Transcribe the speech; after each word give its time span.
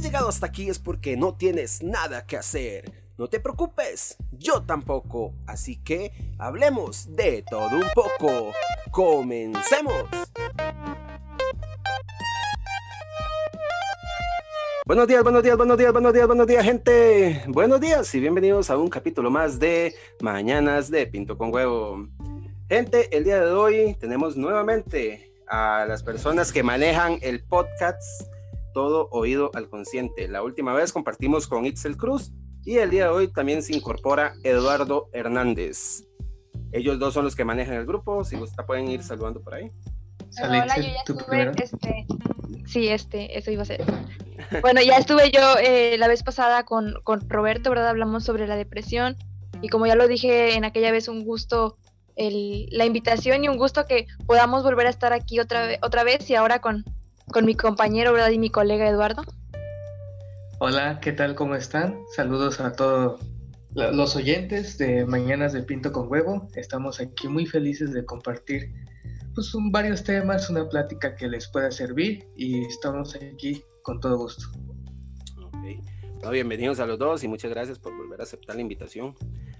llegado 0.00 0.28
hasta 0.28 0.46
aquí 0.46 0.68
es 0.68 0.78
porque 0.78 1.16
no 1.16 1.34
tienes 1.34 1.82
nada 1.82 2.26
que 2.26 2.36
hacer. 2.36 2.92
No 3.16 3.28
te 3.28 3.38
preocupes, 3.38 4.16
yo 4.32 4.62
tampoco. 4.62 5.34
Así 5.46 5.76
que 5.76 6.12
hablemos 6.38 7.14
de 7.14 7.44
todo 7.48 7.76
un 7.76 7.86
poco. 7.94 8.52
Comencemos. 8.90 10.04
Buenos 14.86 15.06
días, 15.06 15.22
buenos 15.22 15.42
días, 15.42 15.56
buenos 15.56 15.78
días, 15.78 15.92
buenos 15.92 16.12
días, 16.12 16.26
buenos 16.26 16.46
días, 16.46 16.64
gente. 16.64 17.42
Buenos 17.46 17.80
días 17.80 18.14
y 18.14 18.20
bienvenidos 18.20 18.70
a 18.70 18.76
un 18.76 18.90
capítulo 18.90 19.30
más 19.30 19.58
de 19.58 19.94
Mañanas 20.20 20.90
de 20.90 21.06
Pinto 21.06 21.38
con 21.38 21.54
Huevo. 21.54 22.08
Gente, 22.68 23.16
el 23.16 23.24
día 23.24 23.40
de 23.40 23.52
hoy 23.52 23.94
tenemos 23.94 24.36
nuevamente 24.36 25.32
a 25.46 25.86
las 25.86 26.02
personas 26.02 26.52
que 26.52 26.62
manejan 26.62 27.18
el 27.22 27.44
podcast 27.44 28.33
Todo 28.74 29.08
Oído 29.12 29.50
al 29.54 29.70
Consciente. 29.70 30.28
La 30.28 30.42
última 30.42 30.74
vez 30.74 30.92
compartimos 30.92 31.46
con 31.46 31.64
Itzel 31.64 31.96
Cruz 31.96 32.32
y 32.64 32.78
el 32.78 32.90
día 32.90 33.04
de 33.04 33.10
hoy 33.10 33.28
también 33.28 33.62
se 33.62 33.74
incorpora 33.74 34.34
Eduardo 34.42 35.08
Hernández. 35.12 36.04
Ellos 36.72 36.98
dos 36.98 37.14
son 37.14 37.24
los 37.24 37.36
que 37.36 37.44
manejan 37.44 37.76
el 37.76 37.86
grupo. 37.86 38.24
Si 38.24 38.36
gusta, 38.36 38.66
pueden 38.66 38.88
ir 38.88 39.02
saludando 39.02 39.40
por 39.40 39.54
ahí. 39.54 39.70
Hola, 40.42 40.76
yo 40.76 40.82
ya 40.82 40.96
estuve, 41.06 41.52
este, 41.62 42.06
sí, 42.66 42.88
este, 42.88 43.38
eso 43.38 43.50
iba 43.50 43.62
a 43.62 43.66
ser. 43.66 43.84
Bueno, 44.60 44.82
ya 44.82 44.98
estuve 44.98 45.30
yo 45.30 45.40
eh, 45.62 45.96
la 45.96 46.06
vez 46.06 46.22
pasada 46.22 46.64
con, 46.64 46.94
con, 47.02 47.28
Roberto, 47.30 47.70
¿verdad? 47.70 47.88
Hablamos 47.88 48.24
sobre 48.24 48.46
la 48.46 48.56
depresión 48.56 49.16
y 49.62 49.68
como 49.68 49.86
ya 49.86 49.94
lo 49.94 50.06
dije 50.06 50.54
en 50.54 50.64
aquella 50.64 50.92
vez, 50.92 51.08
un 51.08 51.24
gusto 51.24 51.78
el, 52.16 52.66
la 52.70 52.84
invitación 52.84 53.44
y 53.44 53.48
un 53.48 53.56
gusto 53.56 53.86
que 53.86 54.06
podamos 54.26 54.62
volver 54.62 54.86
a 54.86 54.90
estar 54.90 55.12
aquí 55.12 55.40
otra, 55.40 55.66
vez 55.66 55.78
otra 55.82 56.04
vez 56.04 56.28
y 56.28 56.34
ahora 56.34 56.60
con, 56.60 56.84
con 57.34 57.46
mi 57.46 57.56
compañero, 57.56 58.12
¿verdad? 58.12 58.30
Y 58.30 58.38
mi 58.38 58.48
colega 58.48 58.88
Eduardo. 58.88 59.24
Hola, 60.60 61.00
¿qué 61.02 61.12
tal? 61.12 61.34
¿Cómo 61.34 61.56
están? 61.56 61.98
Saludos 62.14 62.60
a 62.60 62.74
todos 62.74 63.20
los 63.74 64.14
oyentes 64.14 64.78
de 64.78 65.04
Mañanas 65.04 65.52
de 65.52 65.64
Pinto 65.64 65.90
con 65.90 66.08
Huevo. 66.08 66.46
Estamos 66.54 67.00
aquí 67.00 67.26
muy 67.26 67.44
felices 67.44 67.92
de 67.92 68.04
compartir 68.04 68.72
pues, 69.34 69.52
varios 69.72 70.04
temas, 70.04 70.48
una 70.48 70.68
plática 70.68 71.16
que 71.16 71.26
les 71.26 71.48
pueda 71.48 71.72
servir 71.72 72.24
y 72.36 72.64
estamos 72.66 73.16
aquí 73.16 73.64
con 73.82 73.98
todo 73.98 74.16
gusto. 74.16 74.46
Ok. 75.42 76.30
bienvenidos 76.30 76.78
a 76.78 76.86
los 76.86 77.00
dos 77.00 77.24
y 77.24 77.28
muchas 77.28 77.50
gracias 77.50 77.80
por 77.80 77.96
volver 77.96 78.20
a 78.20 78.22
aceptar 78.22 78.54
la 78.54 78.62
invitación. 78.62 79.16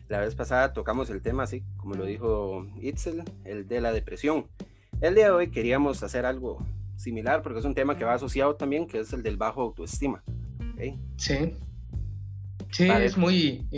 La 0.07 0.21
vez 0.21 0.37
pasada 0.37 0.73
tocamos 0.73 1.11
el 1.11 1.23
tema, 1.23 1.43
así 1.43 1.65
como 1.77 1.97
lo 1.97 2.05
dijo 2.05 2.69
Itzel, 2.81 3.25
el 3.45 3.67
de 3.67 3.81
la 3.81 3.93
depresión. 3.93 4.47
El 5.01 5.17
día 5.17 5.25
de 5.25 5.31
hoy 5.33 5.51
queríamos 5.51 6.05
hacer 6.05 6.25
algo 6.25 6.65
similar 7.05 7.43
porque 7.43 7.61
es 7.61 7.65
un 7.65 7.75
tema 7.75 7.97
que 7.97 8.05
va 8.05 8.15
asociado 8.15 8.57
también, 8.57 8.87
que 8.87 9.01
es 9.01 9.13
el 9.13 9.23
del 9.23 9.37
bajo 9.37 9.63
autoestima. 9.63 10.23
Sí. 11.17 11.55
Sí, 12.71 12.89
es 12.91 13.17
muy 13.17 13.69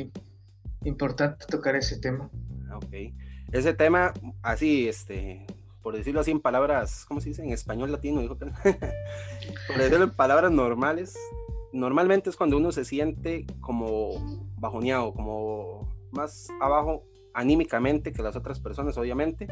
importante 0.84 1.44
tocar 1.46 1.76
ese 1.76 1.98
tema. 1.98 2.30
Ok. 2.74 3.12
Ese 3.52 3.74
tema, 3.74 4.14
así, 4.42 4.88
este, 4.88 5.46
por 5.82 5.96
decirlo 5.96 6.20
así 6.20 6.30
en 6.30 6.40
palabras, 6.40 7.04
¿cómo 7.06 7.20
se 7.20 7.28
dice? 7.28 7.44
En 7.44 7.52
español 7.52 7.92
latino, 7.92 8.20
dijo 8.20 8.36
por 8.38 9.76
decirlo 9.76 10.04
en 10.04 10.10
palabras 10.10 10.50
normales, 10.50 11.16
normalmente 11.72 12.30
es 12.30 12.36
cuando 12.36 12.56
uno 12.56 12.72
se 12.72 12.84
siente 12.84 13.46
como 13.60 14.42
bajoneado, 14.56 15.12
como 15.12 15.94
más 16.10 16.48
abajo 16.60 17.04
anímicamente 17.34 18.12
que 18.12 18.22
las 18.22 18.34
otras 18.34 18.60
personas, 18.60 18.96
obviamente, 18.96 19.46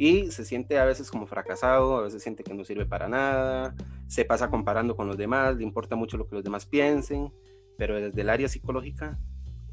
y 0.00 0.30
se 0.30 0.46
siente 0.46 0.78
a 0.78 0.86
veces 0.86 1.10
como 1.10 1.26
fracasado, 1.26 1.98
a 1.98 2.00
veces 2.00 2.22
siente 2.22 2.42
que 2.42 2.54
no 2.54 2.64
sirve 2.64 2.86
para 2.86 3.06
nada, 3.06 3.74
se 4.06 4.24
pasa 4.24 4.48
comparando 4.48 4.96
con 4.96 5.06
los 5.06 5.18
demás, 5.18 5.56
le 5.56 5.62
importa 5.62 5.94
mucho 5.94 6.16
lo 6.16 6.26
que 6.26 6.36
los 6.36 6.42
demás 6.42 6.64
piensen, 6.64 7.30
pero 7.76 8.00
desde 8.00 8.22
el 8.22 8.30
área 8.30 8.48
psicológica, 8.48 9.18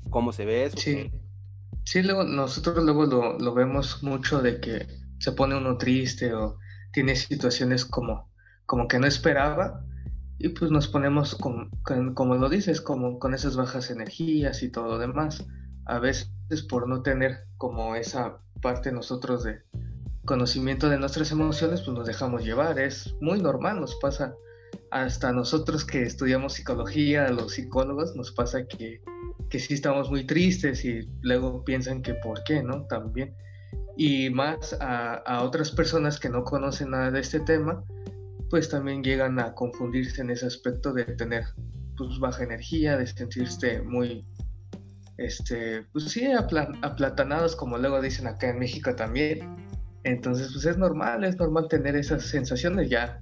¿cómo 0.09 0.34
se 0.34 0.44
ve 0.44 0.66
eso? 0.66 0.75
Sí, 0.75 1.09
sí 1.85 2.03
luego, 2.03 2.25
nosotros 2.25 2.84
luego 2.84 3.06
lo, 3.06 3.40
lo 3.40 3.53
vemos 3.53 4.03
mucho 4.03 4.41
de 4.41 4.59
que 4.59 4.85
se 5.18 5.31
pone 5.31 5.56
uno 5.56 5.78
triste 5.78 6.34
o 6.34 6.57
tiene 6.91 7.16
situaciones 7.16 7.85
como, 7.85 8.30
como 8.66 8.90
que 8.90 9.00
no 9.00 9.07
esperaba 9.07 9.81
y 10.40 10.50
pues 10.50 10.72
nos 10.72 10.90
ponemos 10.90 11.35
con, 11.35 11.72
como 12.16 12.35
lo 12.35 12.50
dices, 12.50 12.81
como 12.81 13.18
con 13.18 13.34
esas 13.34 13.56
bajas 13.56 13.90
energías 13.91 14.62
y 14.62 14.69
todo 14.69 14.88
lo 14.88 14.97
demás. 15.00 15.47
A 15.85 16.00
veces 16.00 16.30
por 16.69 16.90
no 16.90 17.01
tener 17.01 17.46
como 17.56 17.96
esa 17.96 18.40
parte 18.62 18.91
nosotros 18.91 19.46
de 19.46 19.62
conocimiento 20.27 20.89
de 20.89 20.99
nuestras 20.99 21.31
emociones, 21.31 21.81
pues 21.81 21.97
nos 21.97 22.05
dejamos 22.05 22.43
llevar. 22.45 22.77
Es 22.77 23.15
muy 23.19 23.41
normal, 23.41 23.81
nos 23.81 23.95
pasa 23.95 24.35
hasta 24.91 25.31
nosotros 25.31 25.83
que 25.83 26.03
estudiamos 26.03 26.53
psicología, 26.53 27.29
los 27.29 27.53
psicólogos, 27.53 28.15
nos 28.15 28.31
pasa 28.31 28.67
que, 28.67 29.01
que 29.49 29.59
sí 29.59 29.73
estamos 29.73 30.11
muy 30.11 30.27
tristes 30.27 30.85
y 30.85 31.09
luego 31.21 31.63
piensan 31.63 32.03
que 32.03 32.13
por 32.13 32.43
qué, 32.43 32.61
¿no? 32.61 32.85
También 32.85 33.33
y 33.97 34.29
más 34.29 34.77
a, 34.79 35.41
otras 35.43 35.71
personas 35.71 36.19
que 36.19 36.29
no 36.29 36.44
conocen 36.44 36.91
nada 36.91 37.09
de 37.09 37.19
este 37.19 37.39
tema, 37.39 37.83
pues 38.49 38.69
también 38.69 39.03
llegan 39.03 39.39
a 39.39 39.53
confundirse 39.55 40.21
en 40.21 40.29
ese 40.29 40.45
aspecto 40.45 40.94
de 40.94 41.03
tener 41.03 41.44
pues 41.97 42.19
baja 42.19 42.44
energía, 42.44 42.95
de 42.95 43.07
sentirse 43.07 43.81
muy, 43.81 44.23
este, 45.17 45.81
pues 45.91 46.05
sí, 46.05 46.27
aplatanados, 46.31 47.55
como 47.55 47.79
luego 47.79 47.99
dicen 47.99 48.27
acá 48.27 48.51
en 48.51 48.59
México 48.59 48.95
también. 48.95 49.39
Entonces, 50.07 50.51
pues 50.53 50.66
es 50.66 50.78
normal, 50.78 51.25
es 51.25 51.35
normal 51.35 51.68
tener 51.68 51.97
esas 51.97 52.23
sensaciones. 52.23 52.90
Ya 52.90 53.22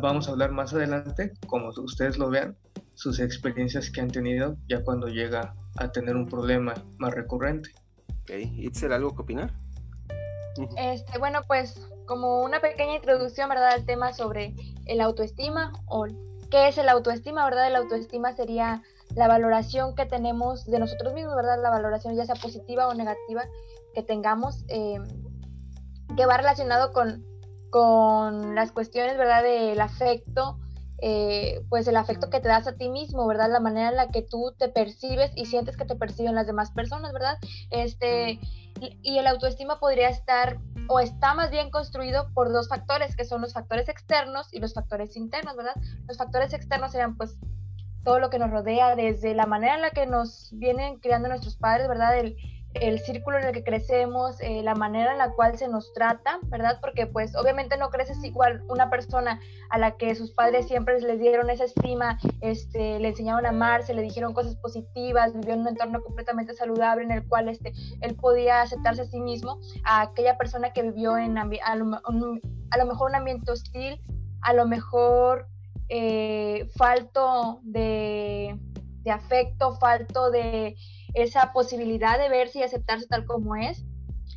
vamos 0.00 0.26
a 0.26 0.32
hablar 0.32 0.50
más 0.50 0.74
adelante, 0.74 1.32
como 1.46 1.68
ustedes 1.68 2.18
lo 2.18 2.28
vean, 2.28 2.56
sus 2.94 3.20
experiencias 3.20 3.90
que 3.90 4.00
han 4.00 4.10
tenido 4.10 4.56
ya 4.68 4.82
cuando 4.82 5.06
llega 5.06 5.54
a 5.76 5.92
tener 5.92 6.16
un 6.16 6.26
problema 6.26 6.74
más 6.98 7.14
recurrente. 7.14 7.70
Ok, 8.22 8.30
¿Itzel 8.56 8.92
algo 8.92 9.14
que 9.14 9.22
opinar? 9.22 9.52
Este, 10.76 11.16
bueno, 11.20 11.42
pues 11.46 11.80
como 12.06 12.42
una 12.42 12.60
pequeña 12.60 12.96
introducción, 12.96 13.48
¿verdad? 13.48 13.70
Al 13.74 13.86
tema 13.86 14.12
sobre 14.12 14.56
el 14.86 15.00
autoestima 15.00 15.72
o 15.86 16.06
qué 16.50 16.66
es 16.66 16.78
el 16.78 16.88
autoestima, 16.88 17.44
¿verdad? 17.44 17.68
El 17.68 17.76
autoestima 17.76 18.32
sería 18.32 18.82
la 19.14 19.28
valoración 19.28 19.94
que 19.94 20.06
tenemos 20.06 20.66
de 20.66 20.80
nosotros 20.80 21.14
mismos, 21.14 21.36
¿verdad? 21.36 21.62
La 21.62 21.70
valoración 21.70 22.16
ya 22.16 22.26
sea 22.26 22.34
positiva 22.34 22.88
o 22.88 22.94
negativa 22.94 23.44
que 23.94 24.02
tengamos, 24.02 24.64
em, 24.68 25.04
que 26.16 26.26
va 26.26 26.36
relacionado 26.36 26.92
con, 26.92 27.24
con 27.70 28.54
las 28.54 28.72
cuestiones, 28.72 29.16
¿verdad? 29.16 29.42
Del 29.42 29.80
afecto, 29.80 30.58
eh, 31.02 31.62
pues 31.68 31.88
el 31.88 31.96
afecto 31.96 32.28
que 32.28 32.40
te 32.40 32.48
das 32.48 32.66
a 32.66 32.76
ti 32.76 32.88
mismo, 32.88 33.26
¿verdad? 33.26 33.50
La 33.50 33.60
manera 33.60 33.88
en 33.88 33.96
la 33.96 34.08
que 34.08 34.22
tú 34.22 34.54
te 34.58 34.68
percibes 34.68 35.32
y 35.34 35.46
sientes 35.46 35.76
que 35.76 35.84
te 35.84 35.96
perciben 35.96 36.34
las 36.34 36.46
demás 36.46 36.72
personas, 36.72 37.12
¿verdad? 37.12 37.38
Este, 37.70 38.38
y 39.02 39.18
el 39.18 39.26
autoestima 39.26 39.80
podría 39.80 40.08
estar 40.08 40.58
o 40.88 41.00
está 41.00 41.34
más 41.34 41.50
bien 41.50 41.70
construido 41.70 42.28
por 42.34 42.52
dos 42.52 42.68
factores, 42.68 43.16
que 43.16 43.24
son 43.24 43.40
los 43.40 43.52
factores 43.52 43.88
externos 43.88 44.52
y 44.52 44.58
los 44.58 44.74
factores 44.74 45.16
internos, 45.16 45.56
¿verdad? 45.56 45.74
Los 46.08 46.18
factores 46.18 46.52
externos 46.52 46.92
serían 46.92 47.16
pues 47.16 47.38
todo 48.04 48.18
lo 48.18 48.30
que 48.30 48.38
nos 48.38 48.50
rodea, 48.50 48.96
desde 48.96 49.34
la 49.34 49.46
manera 49.46 49.74
en 49.74 49.82
la 49.82 49.90
que 49.90 50.06
nos 50.06 50.50
vienen 50.52 50.98
criando 50.98 51.28
nuestros 51.28 51.56
padres, 51.56 51.88
¿verdad? 51.88 52.18
El, 52.18 52.36
el 52.74 53.00
círculo 53.00 53.38
en 53.38 53.44
el 53.46 53.52
que 53.52 53.64
crecemos, 53.64 54.40
eh, 54.40 54.62
la 54.62 54.74
manera 54.74 55.12
en 55.12 55.18
la 55.18 55.32
cual 55.32 55.58
se 55.58 55.68
nos 55.68 55.92
trata, 55.92 56.38
¿verdad? 56.44 56.78
Porque 56.80 57.06
pues 57.06 57.34
obviamente 57.34 57.76
no 57.76 57.90
creces 57.90 58.22
igual 58.22 58.62
una 58.68 58.90
persona 58.90 59.40
a 59.70 59.78
la 59.78 59.96
que 59.96 60.14
sus 60.14 60.30
padres 60.30 60.68
siempre 60.68 61.00
les 61.00 61.18
dieron 61.18 61.50
esa 61.50 61.64
estima, 61.64 62.18
este, 62.40 63.00
le 63.00 63.08
enseñaron 63.08 63.44
a 63.44 63.48
amarse, 63.48 63.92
le 63.92 64.02
dijeron 64.02 64.34
cosas 64.34 64.54
positivas, 64.56 65.34
vivió 65.34 65.54
en 65.54 65.60
un 65.60 65.68
entorno 65.68 66.02
completamente 66.02 66.54
saludable 66.54 67.04
en 67.04 67.10
el 67.10 67.26
cual 67.26 67.48
este, 67.48 67.72
él 68.00 68.14
podía 68.14 68.62
aceptarse 68.62 69.02
a 69.02 69.06
sí 69.06 69.20
mismo, 69.20 69.58
a 69.84 70.02
aquella 70.02 70.38
persona 70.38 70.72
que 70.72 70.82
vivió 70.82 71.18
en 71.18 71.38
a 71.38 71.44
lo, 71.74 72.00
a 72.04 72.78
lo 72.78 72.86
mejor 72.86 73.10
un 73.10 73.16
ambiente 73.16 73.50
hostil, 73.50 74.00
a 74.42 74.52
lo 74.52 74.66
mejor 74.66 75.48
eh, 75.88 76.68
falto 76.76 77.60
de, 77.64 78.56
de 79.02 79.10
afecto, 79.10 79.72
falto 79.72 80.30
de 80.30 80.76
esa 81.14 81.52
posibilidad 81.52 82.18
de 82.18 82.28
verse 82.28 82.58
y 82.58 82.62
aceptarse 82.62 83.06
tal 83.06 83.24
como 83.24 83.56
es. 83.56 83.84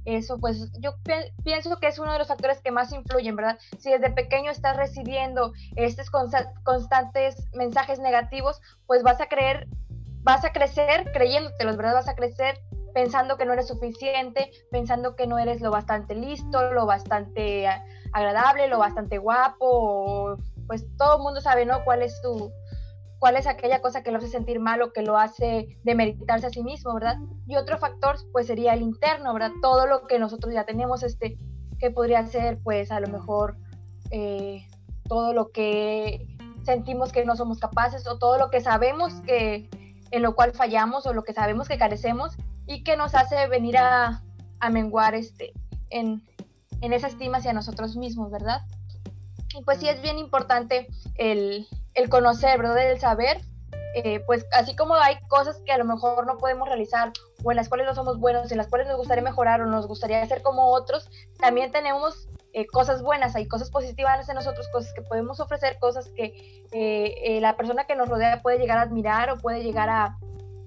Eso, 0.05 0.37
pues 0.37 0.71
yo 0.79 0.95
pienso 1.43 1.79
que 1.79 1.87
es 1.87 1.97
uno 1.97 2.11
de 2.11 2.19
los 2.19 2.27
factores 2.27 2.61
que 2.61 2.71
más 2.71 2.91
influyen, 2.91 3.35
¿verdad? 3.35 3.57
Si 3.79 3.89
desde 3.89 4.09
pequeño 4.09 4.51
estás 4.51 4.75
recibiendo 4.75 5.53
estos 5.75 6.09
constantes 6.63 7.47
mensajes 7.53 7.99
negativos, 7.99 8.61
pues 8.85 9.01
vas 9.03 9.21
a 9.21 9.27
creer, 9.27 9.67
vas 10.23 10.43
a 10.43 10.51
crecer 10.51 11.09
creyéndotelos, 11.13 11.77
¿verdad? 11.77 11.93
Vas 11.93 12.09
a 12.09 12.15
crecer 12.15 12.59
pensando 12.93 13.37
que 13.37 13.45
no 13.45 13.53
eres 13.53 13.67
suficiente, 13.67 14.51
pensando 14.71 15.15
que 15.15 15.25
no 15.25 15.39
eres 15.39 15.61
lo 15.61 15.71
bastante 15.71 16.15
listo, 16.15 16.71
lo 16.71 16.85
bastante 16.85 17.67
agradable, 18.13 18.67
lo 18.67 18.79
bastante 18.79 19.17
guapo, 19.17 20.37
pues 20.67 20.85
todo 20.97 21.17
el 21.17 21.23
mundo 21.23 21.41
sabe, 21.41 21.65
¿no? 21.65 21.83
¿Cuál 21.83 22.03
es 22.03 22.21
tu, 22.21 22.51
cuál 23.23 23.37
es 23.37 23.47
aquella 23.47 23.79
cosa 23.79 24.03
que 24.03 24.11
lo 24.11 24.17
hace 24.17 24.27
sentir 24.27 24.59
mal 24.59 24.81
o 24.81 24.91
que 24.91 25.01
lo 25.01 25.17
hace 25.17 25.79
demeritarse 25.85 26.47
a 26.47 26.49
sí 26.49 26.61
mismo, 26.61 26.93
¿verdad? 26.93 27.19
Y 27.47 27.55
otro 27.55 27.77
factor, 27.77 28.17
pues 28.33 28.47
sería 28.47 28.73
el 28.73 28.81
interno, 28.81 29.33
¿verdad? 29.33 29.51
Todo 29.61 29.87
lo 29.87 30.07
que 30.07 30.19
nosotros 30.19 30.53
ya 30.53 30.65
tenemos, 30.65 31.03
este, 31.03 31.37
que 31.79 31.89
podría 31.89 32.25
ser, 32.25 32.59
pues 32.61 32.91
a 32.91 32.99
lo 32.99 33.07
mejor, 33.07 33.55
eh, 34.11 34.67
todo 35.07 35.31
lo 35.31 35.51
que 35.51 36.27
sentimos 36.65 37.13
que 37.13 37.23
no 37.23 37.37
somos 37.37 37.59
capaces 37.59 38.05
o 38.07 38.17
todo 38.17 38.37
lo 38.37 38.49
que 38.49 38.59
sabemos 38.59 39.13
que 39.21 39.69
en 40.11 40.21
lo 40.21 40.35
cual 40.35 40.51
fallamos 40.51 41.05
o 41.05 41.13
lo 41.13 41.23
que 41.23 41.31
sabemos 41.31 41.69
que 41.69 41.77
carecemos 41.77 42.35
y 42.67 42.83
que 42.83 42.97
nos 42.97 43.15
hace 43.15 43.47
venir 43.47 43.77
a, 43.77 44.21
a 44.59 44.69
menguar 44.69 45.15
este, 45.15 45.53
en, 45.91 46.21
en, 46.81 46.91
esa 46.91 47.07
estima 47.07 47.37
hacia 47.37 47.53
nosotros 47.53 47.95
mismos, 47.95 48.31
¿verdad? 48.31 48.63
Y 49.57 49.63
pues 49.63 49.79
sí 49.79 49.87
es 49.87 50.01
bien 50.01 50.19
importante 50.19 50.87
el, 51.15 51.65
el 51.93 52.09
conocer, 52.09 52.57
¿verdad? 52.57 52.91
El 52.91 52.99
saber, 52.99 53.41
eh, 53.95 54.21
pues 54.25 54.45
así 54.51 54.75
como 54.75 54.95
hay 54.95 55.19
cosas 55.27 55.61
que 55.65 55.71
a 55.71 55.77
lo 55.77 55.85
mejor 55.85 56.25
no 56.25 56.37
podemos 56.37 56.67
realizar 56.67 57.11
o 57.43 57.51
en 57.51 57.57
las 57.57 57.69
cuales 57.69 57.85
no 57.85 57.93
somos 57.93 58.19
buenos, 58.19 58.51
en 58.51 58.57
las 58.57 58.67
cuales 58.67 58.87
nos 58.87 58.97
gustaría 58.97 59.23
mejorar 59.23 59.61
o 59.61 59.65
nos 59.65 59.87
gustaría 59.87 60.25
ser 60.25 60.41
como 60.41 60.71
otros, 60.71 61.09
también 61.37 61.71
tenemos 61.71 62.27
eh, 62.53 62.65
cosas 62.67 63.01
buenas, 63.01 63.35
hay 63.35 63.47
cosas 63.47 63.69
positivas 63.69 64.27
en 64.29 64.35
nosotros, 64.35 64.67
cosas 64.69 64.93
que 64.93 65.01
podemos 65.01 65.39
ofrecer, 65.39 65.77
cosas 65.79 66.09
que 66.15 66.65
eh, 66.71 67.39
la 67.41 67.55
persona 67.55 67.85
que 67.85 67.95
nos 67.95 68.09
rodea 68.09 68.41
puede 68.41 68.57
llegar 68.57 68.77
a 68.77 68.83
admirar 68.83 69.29
o 69.29 69.37
puede 69.37 69.63
llegar 69.63 69.89
a, 69.89 70.17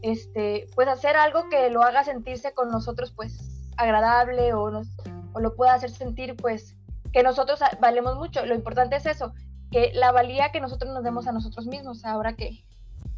este, 0.03 0.69
pues 0.75 0.89
hacer 0.89 1.17
algo 1.17 1.49
que 1.49 1.71
lo 1.71 1.83
haga 1.83 2.05
sentirse 2.05 2.53
con 2.53 2.71
nosotros, 2.71 3.13
pues 3.13 3.39
agradable 3.77 4.53
o, 4.55 4.71
nos, 4.71 4.89
o 5.33 5.41
lo 5.41 5.55
pueda 5.57 5.75
hacer 5.75 5.91
sentir, 5.91 6.37
pues 6.37 6.77
que 7.13 7.23
nosotros 7.23 7.61
valemos 7.81 8.17
mucho. 8.17 8.45
Lo 8.47 8.55
importante 8.55 8.97
es 8.97 9.07
eso, 9.07 9.33
que 9.71 9.93
la 9.95 10.13
valía 10.13 10.53
que 10.53 10.61
nosotros 10.61 10.93
nos 10.93 11.03
demos 11.03 11.27
a 11.27 11.33
nosotros 11.33 11.67
mismos, 11.67 12.05
ahora 12.05 12.35
que, 12.35 12.65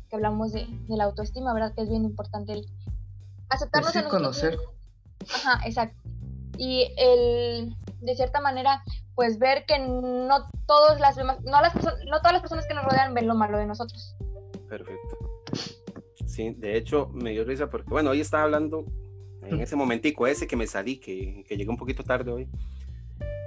que 0.08 0.16
hablamos 0.16 0.52
de, 0.52 0.66
de, 0.88 0.96
la 0.96 1.04
autoestima, 1.04 1.52
¿verdad? 1.52 1.74
Que 1.74 1.82
es 1.82 1.88
bien 1.88 2.04
importante 2.04 2.52
el 2.52 2.66
aceptarnos 3.48 3.94
a 3.94 4.08
conocer. 4.08 4.58
Ajá, 5.34 5.60
exacto. 5.66 6.00
Y 6.56 6.92
el, 6.96 7.76
de 8.00 8.16
cierta 8.16 8.40
manera, 8.40 8.82
pues 9.14 9.38
ver 9.38 9.64
que 9.66 9.78
no, 9.78 10.48
todas 10.66 11.00
las, 11.00 11.16
no, 11.16 11.60
las, 11.60 11.74
no 11.74 12.18
todas 12.18 12.32
las 12.32 12.40
personas 12.40 12.66
que 12.66 12.74
nos 12.74 12.84
rodean 12.84 13.14
ven 13.14 13.28
lo 13.28 13.34
malo 13.34 13.58
de 13.58 13.66
nosotros. 13.66 14.16
Perfecto. 14.68 15.16
Sí, 16.26 16.54
de 16.54 16.76
hecho 16.76 17.08
me 17.12 17.30
dio 17.30 17.44
risa 17.44 17.70
porque, 17.70 17.88
bueno, 17.88 18.10
hoy 18.10 18.20
estaba 18.20 18.44
hablando 18.44 18.84
en 19.42 19.60
ese 19.60 19.76
momentico 19.76 20.26
ese 20.26 20.46
que 20.46 20.56
me 20.56 20.66
salí, 20.66 20.98
que, 20.98 21.44
que 21.48 21.56
llegué 21.56 21.70
un 21.70 21.76
poquito 21.76 22.02
tarde 22.02 22.32
hoy. 22.32 22.48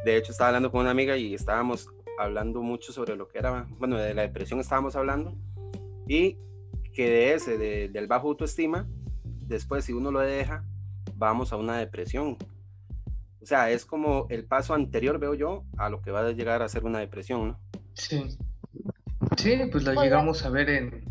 De 0.04 0.18
hecho, 0.18 0.32
estaba 0.32 0.48
hablando 0.50 0.72
con 0.72 0.82
una 0.82 0.92
amiga 0.92 1.16
y 1.16 1.34
estábamos 1.34 1.88
hablando 2.20 2.62
mucho 2.62 2.94
sobre 2.94 3.16
lo 3.16 3.28
que 3.28 3.40
era, 3.40 3.68
bueno, 3.78 3.98
de 3.98 4.14
la 4.14 4.24
depresión 4.24 4.60
estábamos 4.60 4.96
hablando 4.96 5.36
y 6.08 6.38
que 6.94 7.10
de 7.10 7.34
ese, 7.34 7.58
del 7.58 8.08
bajo 8.08 8.28
autoestima, 8.28 8.88
después 9.24 9.86
si 9.86 9.94
uno 9.94 10.12
lo 10.12 10.20
deja, 10.20 10.66
vamos 11.16 11.54
a 11.54 11.58
una 11.58 11.78
depresión. 11.78 12.38
O 13.42 13.46
sea, 13.46 13.72
es 13.72 13.86
como 13.86 14.28
el 14.30 14.46
paso 14.46 14.74
anterior, 14.74 15.18
veo 15.20 15.34
yo, 15.34 15.64
a 15.78 15.90
lo 15.90 16.02
que 16.02 16.12
va 16.12 16.22
a 16.22 16.32
llegar 16.32 16.62
a 16.62 16.70
ser 16.70 16.86
una 16.86 17.00
depresión, 17.00 17.48
¿no? 17.50 17.60
Sí. 17.94 18.38
Sí, 19.38 19.58
pues 19.72 19.84
lo 19.84 19.94
llegamos 20.02 20.46
a 20.46 20.50
ver 20.50 20.70
en, 20.70 21.04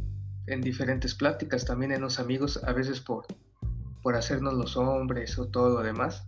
en 0.47 0.61
diferentes 0.61 1.15
pláticas, 1.15 1.65
también 1.65 1.93
en 1.93 2.01
los 2.01 2.21
amigos, 2.21 2.63
a 2.65 2.73
veces 2.73 3.01
por, 3.01 3.27
por 4.03 4.17
hacernos 4.17 4.55
los 4.55 4.77
hombres 4.77 5.39
o 5.39 5.49
todo 5.49 5.71
lo 5.71 5.83
demás, 5.83 6.27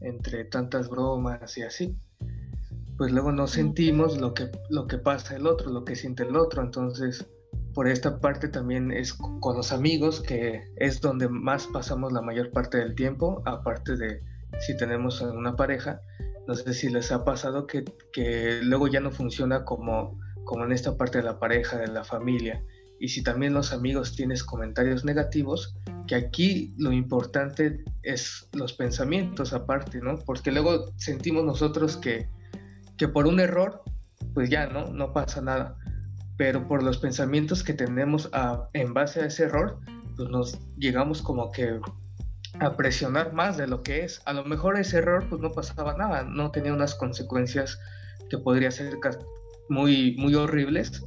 entre 0.00 0.44
tantas 0.44 0.88
bromas 0.88 1.56
y 1.58 1.62
así. 1.62 1.96
Pues 2.96 3.12
luego 3.12 3.32
no 3.32 3.46
sentimos 3.46 4.20
lo 4.20 4.34
que, 4.34 4.50
lo 4.70 4.86
que 4.86 4.98
pasa 4.98 5.36
el 5.36 5.46
otro, 5.46 5.70
lo 5.70 5.84
que 5.84 5.96
siente 5.96 6.22
el 6.22 6.36
otro, 6.36 6.62
entonces 6.62 7.26
por 7.74 7.88
esta 7.88 8.20
parte 8.20 8.48
también 8.48 8.92
es 8.92 9.12
con 9.12 9.56
los 9.56 9.72
amigos, 9.72 10.20
que 10.20 10.62
es 10.76 11.00
donde 11.00 11.28
más 11.28 11.66
pasamos 11.66 12.12
la 12.12 12.22
mayor 12.22 12.50
parte 12.52 12.78
del 12.78 12.94
tiempo, 12.94 13.42
aparte 13.44 13.96
de 13.96 14.22
si 14.60 14.76
tenemos 14.76 15.20
una 15.20 15.56
pareja. 15.56 16.00
No 16.46 16.54
sé 16.54 16.72
si 16.72 16.88
les 16.88 17.10
ha 17.10 17.24
pasado 17.24 17.66
que, 17.66 17.84
que 18.12 18.60
luego 18.62 18.86
ya 18.86 19.00
no 19.00 19.10
funciona 19.10 19.64
como, 19.64 20.20
como 20.44 20.64
en 20.64 20.72
esta 20.72 20.96
parte 20.96 21.18
de 21.18 21.24
la 21.24 21.40
pareja, 21.40 21.78
de 21.78 21.88
la 21.88 22.04
familia. 22.04 22.62
Y 23.00 23.08
si 23.08 23.22
también 23.22 23.54
los 23.54 23.72
amigos 23.72 24.14
tienes 24.14 24.44
comentarios 24.44 25.04
negativos, 25.04 25.74
que 26.06 26.14
aquí 26.14 26.74
lo 26.78 26.92
importante 26.92 27.82
es 28.02 28.48
los 28.52 28.72
pensamientos 28.72 29.52
aparte, 29.52 30.00
¿no? 30.00 30.18
Porque 30.18 30.52
luego 30.52 30.92
sentimos 30.96 31.44
nosotros 31.44 31.96
que, 31.96 32.28
que 32.96 33.08
por 33.08 33.26
un 33.26 33.40
error, 33.40 33.82
pues 34.34 34.50
ya, 34.50 34.66
¿no? 34.66 34.86
No 34.88 35.12
pasa 35.12 35.40
nada 35.40 35.76
pero 36.36 36.66
por 36.66 36.82
los 36.82 36.98
pensamientos 36.98 37.62
que 37.62 37.74
tenemos 37.74 38.30
en 38.72 38.92
base 38.94 39.20
a 39.20 39.26
ese 39.26 39.44
error, 39.44 39.78
pues 40.16 40.28
nos 40.28 40.58
llegamos 40.76 41.22
como 41.22 41.50
que 41.50 41.80
a 42.60 42.76
presionar 42.76 43.32
más 43.32 43.56
de 43.56 43.66
lo 43.66 43.82
que 43.82 44.04
es. 44.04 44.20
A 44.26 44.32
lo 44.32 44.44
mejor 44.44 44.78
ese 44.78 44.98
error 44.98 45.26
pues 45.28 45.40
no 45.40 45.50
pasaba 45.50 45.96
nada, 45.96 46.24
no 46.24 46.50
tenía 46.50 46.72
unas 46.72 46.94
consecuencias 46.94 47.78
que 48.30 48.38
podría 48.38 48.70
ser 48.70 48.98
muy, 49.68 50.16
muy 50.18 50.34
horribles, 50.34 51.04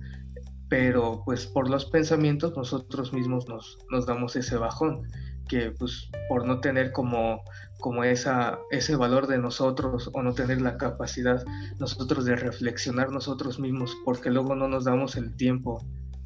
pero 0.69 1.23
pues 1.25 1.45
por 1.45 1.69
los 1.69 1.85
pensamientos 1.85 2.55
nosotros 2.55 3.13
mismos 3.13 3.47
nos, 3.47 3.77
nos 3.89 4.05
damos 4.05 4.35
ese 4.35 4.57
bajón, 4.57 5.07
que 5.49 5.71
pues 5.71 6.09
por 6.29 6.45
no 6.45 6.59
tener 6.59 6.91
como 6.91 7.41
como 7.79 8.03
esa, 8.03 8.59
ese 8.71 8.95
valor 8.95 9.27
de 9.27 9.37
nosotros 9.37 10.09
o 10.13 10.21
no 10.23 10.33
tener 10.33 10.61
la 10.61 10.77
capacidad 10.77 11.43
nosotros 11.79 12.25
de 12.25 12.35
reflexionar 12.35 13.11
nosotros 13.11 13.59
mismos, 13.59 13.95
porque 14.03 14.29
luego 14.29 14.55
no 14.55 14.67
nos 14.67 14.85
damos 14.85 15.15
el 15.15 15.35
tiempo 15.35 15.85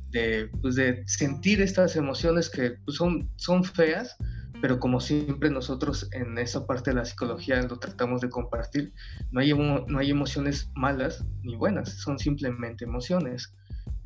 de, 0.09 0.50
pues 0.62 0.75
de 0.75 1.03
sentir 1.07 1.62
estas 1.62 1.95
emociones 1.95 2.50
que 2.50 2.75
pues, 2.86 2.98
son, 2.98 3.30
son 3.36 3.63
feas, 3.63 4.15
pero 4.62 4.80
como 4.80 5.00
siempre 5.00 5.50
nosotros 5.50 6.07
en 6.12 6.38
esa 6.38 6.65
parte 6.68 6.92
de 6.92 6.98
la 6.98 7.06
psicología 7.06 7.62
lo 7.62 7.80
tratamos 7.80 8.21
de 8.21 8.30
compartir, 8.30 8.94
no 9.31 9.42
hay, 9.42 9.54
no 9.54 9.97
hay 9.97 10.12
emociones 10.12 10.69
malas 10.75 11.25
ni 11.44 11.56
buenas, 11.56 11.89
son 11.89 12.19
simplemente 12.19 12.86
emociones. 12.86 13.54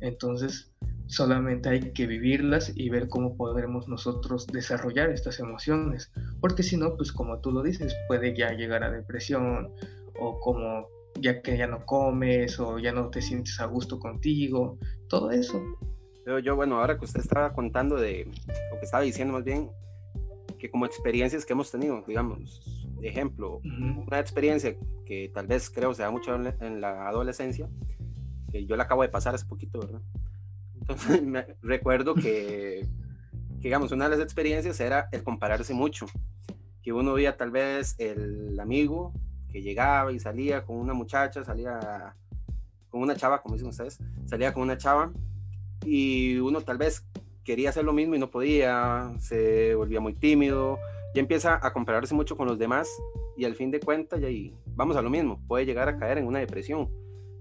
Entonces, 0.00 0.72
solamente 1.06 1.68
hay 1.68 1.92
que 1.92 2.06
vivirlas 2.06 2.72
y 2.74 2.88
ver 2.90 3.08
cómo 3.08 3.36
podremos 3.36 3.88
nosotros 3.88 4.46
desarrollar 4.46 5.10
estas 5.10 5.38
emociones, 5.40 6.12
porque 6.40 6.62
si 6.62 6.76
no, 6.76 6.96
pues 6.96 7.12
como 7.12 7.40
tú 7.40 7.52
lo 7.52 7.62
dices, 7.62 7.94
puede 8.08 8.36
ya 8.36 8.52
llegar 8.52 8.82
a 8.82 8.90
depresión 8.90 9.72
o 10.18 10.40
como 10.40 10.88
ya 11.20 11.40
que 11.42 11.56
ya 11.56 11.66
no 11.66 11.84
comes 11.86 12.58
o 12.60 12.78
ya 12.78 12.92
no 12.92 13.08
te 13.08 13.22
sientes 13.22 13.58
a 13.60 13.66
gusto 13.66 13.98
contigo, 13.98 14.78
todo 15.08 15.30
eso. 15.30 15.62
Pero 16.24 16.38
yo, 16.40 16.56
bueno, 16.56 16.80
ahora 16.80 16.98
que 16.98 17.04
usted 17.04 17.20
estaba 17.20 17.52
contando 17.52 17.96
de, 17.96 18.28
o 18.72 18.78
que 18.78 18.84
estaba 18.84 19.02
diciendo 19.02 19.32
más 19.32 19.44
bien, 19.44 19.70
que 20.58 20.70
como 20.70 20.86
experiencias 20.86 21.46
que 21.46 21.52
hemos 21.52 21.70
tenido, 21.70 22.02
digamos, 22.06 22.60
ejemplo, 23.02 23.60
una 24.06 24.18
experiencia 24.18 24.76
que 25.04 25.30
tal 25.32 25.46
vez 25.46 25.70
creo 25.70 25.94
se 25.94 26.02
da 26.02 26.10
mucho 26.10 26.34
en 26.34 26.80
la 26.80 27.08
adolescencia, 27.08 27.68
que 28.50 28.66
yo 28.66 28.76
la 28.76 28.84
acabo 28.84 29.02
de 29.02 29.08
pasar 29.08 29.34
hace 29.34 29.46
poquito, 29.46 29.78
¿verdad? 29.78 30.00
Entonces 30.88 31.56
recuerdo 31.62 32.14
que, 32.14 32.86
digamos, 33.58 33.90
una 33.90 34.08
de 34.08 34.16
las 34.16 34.24
experiencias 34.24 34.78
era 34.78 35.08
el 35.10 35.24
compararse 35.24 35.74
mucho, 35.74 36.06
que 36.82 36.92
uno 36.92 37.14
veía 37.14 37.36
tal 37.36 37.50
vez 37.50 37.96
el 37.98 38.58
amigo 38.60 39.12
que 39.50 39.62
llegaba 39.62 40.12
y 40.12 40.20
salía 40.20 40.64
con 40.64 40.76
una 40.76 40.94
muchacha, 40.94 41.44
salía 41.44 42.14
con 42.88 43.00
una 43.02 43.16
chava, 43.16 43.42
como 43.42 43.56
dicen 43.56 43.68
ustedes, 43.68 43.98
salía 44.26 44.52
con 44.52 44.62
una 44.62 44.78
chava 44.78 45.12
y 45.84 46.36
uno 46.38 46.60
tal 46.60 46.78
vez 46.78 47.04
quería 47.42 47.70
hacer 47.70 47.84
lo 47.84 47.92
mismo 47.92 48.14
y 48.14 48.18
no 48.20 48.30
podía, 48.30 49.12
se 49.18 49.74
volvía 49.74 50.00
muy 50.00 50.14
tímido, 50.14 50.78
ya 51.14 51.20
empieza 51.20 51.58
a 51.60 51.72
compararse 51.72 52.14
mucho 52.14 52.36
con 52.36 52.46
los 52.46 52.58
demás 52.58 52.88
y 53.36 53.44
al 53.44 53.56
fin 53.56 53.72
de 53.72 53.80
cuentas, 53.80 54.22
ahí 54.22 54.54
vamos 54.76 54.96
a 54.96 55.02
lo 55.02 55.10
mismo, 55.10 55.40
puede 55.48 55.66
llegar 55.66 55.88
a 55.88 55.96
caer 55.96 56.18
en 56.18 56.26
una 56.26 56.38
depresión 56.38 56.88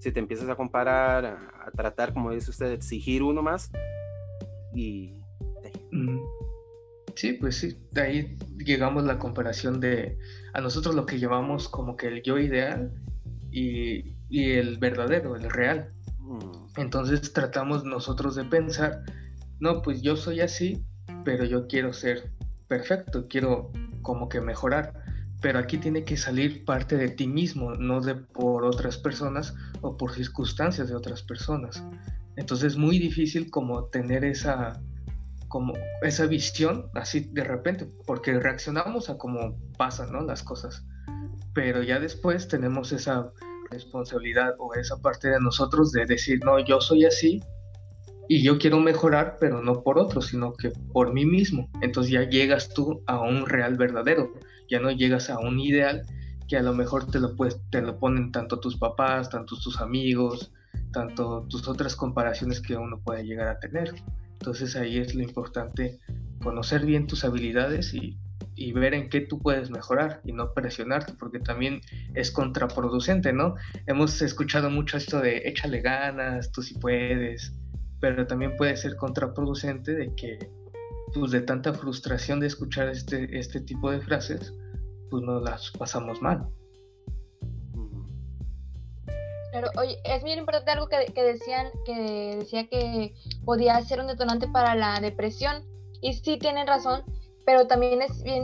si 0.05 0.11
te 0.11 0.19
empiezas 0.19 0.47
a 0.49 0.55
comparar, 0.55 1.25
a, 1.25 1.71
tratar, 1.75 2.13
como 2.13 2.29
dice 2.29 2.51
usted, 2.51 2.67
de 2.67 2.75
exigir 2.75 3.23
uno 3.23 3.41
más 3.41 3.71
y... 4.71 5.15
Sí, 7.15 7.33
pues 7.33 7.57
sí, 7.57 7.79
de 7.91 8.01
ahí 8.01 8.37
llegamos 8.57 9.03
la 9.05 9.17
comparación 9.17 9.79
de 9.79 10.19
a 10.53 10.61
nosotros 10.61 10.93
lo 10.93 11.07
que 11.07 11.17
llevamos 11.17 11.69
como 11.69 11.97
que 11.97 12.07
el 12.07 12.21
yo 12.21 12.37
ideal 12.37 12.93
y, 13.49 14.15
y 14.29 14.51
el 14.51 14.77
verdadero, 14.77 15.35
el 15.35 15.49
real. 15.49 15.91
Mm. 16.19 16.79
Entonces 16.79 17.33
tratamos 17.33 17.83
nosotros 17.83 18.35
de 18.35 18.43
pensar, 18.43 19.01
no, 19.59 19.81
pues 19.81 20.03
yo 20.03 20.17
soy 20.17 20.41
así, 20.41 20.85
pero 21.23 21.45
yo 21.45 21.65
quiero 21.65 21.93
ser 21.93 22.31
perfecto, 22.67 23.27
quiero 23.27 23.71
como 24.03 24.29
que 24.29 24.39
mejorar 24.39 24.93
pero 25.45 25.59
aquí 25.59 25.77
tiene 25.77 26.03
que 26.03 26.17
salir 26.17 26.65
parte 26.65 26.97
de 26.97 27.07
ti 27.07 27.27
mismo, 27.27 27.75
no 27.75 28.01
de 28.01 28.15
por 28.15 28.65
otras 28.65 28.97
personas 28.97 29.53
o 29.81 29.95
por 29.95 30.11
circunstancias 30.11 30.89
de 30.89 30.95
otras 30.95 31.21
personas. 31.21 31.83
Entonces 32.35 32.73
es 32.73 32.79
muy 32.79 32.97
difícil 32.97 33.51
como 33.51 33.85
tener 33.89 34.25
esa 34.25 34.81
como 35.47 35.73
esa 36.01 36.25
visión 36.25 36.89
así 36.95 37.29
de 37.31 37.43
repente, 37.43 37.87
porque 38.07 38.39
reaccionamos 38.39 39.11
a 39.11 39.19
cómo 39.19 39.55
pasan 39.77 40.11
¿no? 40.13 40.21
las 40.21 40.41
cosas, 40.41 40.83
pero 41.53 41.83
ya 41.83 41.99
después 41.99 42.47
tenemos 42.47 42.91
esa 42.91 43.31
responsabilidad 43.69 44.55
o 44.57 44.73
esa 44.73 44.97
parte 44.99 45.29
de 45.29 45.39
nosotros 45.39 45.91
de 45.91 46.07
decir, 46.07 46.39
no, 46.43 46.57
yo 46.57 46.81
soy 46.81 47.05
así 47.05 47.39
y 48.27 48.41
yo 48.41 48.57
quiero 48.57 48.79
mejorar, 48.79 49.37
pero 49.39 49.61
no 49.61 49.83
por 49.83 49.99
otro, 49.99 50.23
sino 50.23 50.53
que 50.53 50.71
por 50.91 51.13
mí 51.13 51.23
mismo. 51.23 51.69
Entonces 51.81 52.11
ya 52.13 52.27
llegas 52.27 52.69
tú 52.69 53.03
a 53.05 53.19
un 53.21 53.45
real 53.45 53.75
verdadero 53.75 54.33
ya 54.69 54.79
no 54.79 54.91
llegas 54.91 55.29
a 55.29 55.39
un 55.39 55.59
ideal 55.59 56.03
que 56.47 56.57
a 56.57 56.61
lo 56.61 56.73
mejor 56.73 57.09
te 57.09 57.19
lo, 57.19 57.35
te 57.71 57.81
lo 57.81 57.97
ponen 57.97 58.31
tanto 58.31 58.59
tus 58.59 58.77
papás, 58.77 59.29
tanto 59.29 59.55
tus 59.57 59.79
amigos, 59.81 60.51
tanto 60.91 61.45
tus 61.49 61.67
otras 61.67 61.95
comparaciones 61.95 62.61
que 62.61 62.75
uno 62.75 62.99
puede 62.99 63.25
llegar 63.25 63.47
a 63.47 63.59
tener. 63.59 63.93
Entonces 64.33 64.75
ahí 64.75 64.97
es 64.97 65.15
lo 65.15 65.23
importante 65.23 65.99
conocer 66.43 66.85
bien 66.85 67.07
tus 67.07 67.25
habilidades 67.25 67.93
y, 67.93 68.17
y, 68.55 68.71
ver 68.73 68.93
en 68.93 69.09
qué 69.09 69.21
tú 69.21 69.39
puedes 69.39 69.71
mejorar 69.71 70.21
y 70.23 70.33
no 70.33 70.53
presionarte, 70.53 71.13
porque 71.13 71.39
también 71.39 71.81
es 72.13 72.29
contraproducente, 72.29 73.33
¿no? 73.33 73.55
Hemos 73.87 74.21
escuchado 74.21 74.69
mucho 74.69 74.97
esto 74.97 75.19
de 75.19 75.41
échale 75.45 75.81
ganas, 75.81 76.51
tú 76.51 76.61
sí 76.61 76.75
puedes, 76.75 77.53
pero 77.99 78.27
también 78.27 78.55
puede 78.55 78.77
ser 78.77 78.95
contraproducente 78.97 79.93
de 79.95 80.13
que, 80.15 80.37
pues 81.15 81.31
de 81.31 81.41
tanta 81.41 81.73
frustración 81.73 82.39
de 82.39 82.47
escuchar 82.47 82.89
este, 82.89 83.37
este 83.37 83.61
tipo 83.61 83.89
de 83.89 84.01
frases, 84.01 84.53
pues 85.09 85.23
nos 85.23 85.41
las 85.43 85.71
pasamos 85.71 86.21
mal. 86.21 86.47
Pero, 89.51 89.69
oye, 89.79 89.97
es 90.03 90.21
muy 90.21 90.33
importante 90.33 90.71
algo 90.71 90.89
que, 90.89 91.05
que, 91.13 91.23
decían, 91.23 91.67
que 91.85 92.35
decía 92.39 92.67
que 92.67 93.15
podía 93.45 93.81
ser 93.81 94.01
un 94.01 94.07
detonante 94.07 94.49
para 94.49 94.75
la 94.75 94.99
depresión. 94.99 95.63
Y 96.01 96.13
sí 96.13 96.37
tienen 96.37 96.67
razón, 96.67 97.03
pero 97.45 97.67
también 97.67 98.01
es 98.01 98.23
bien 98.23 98.43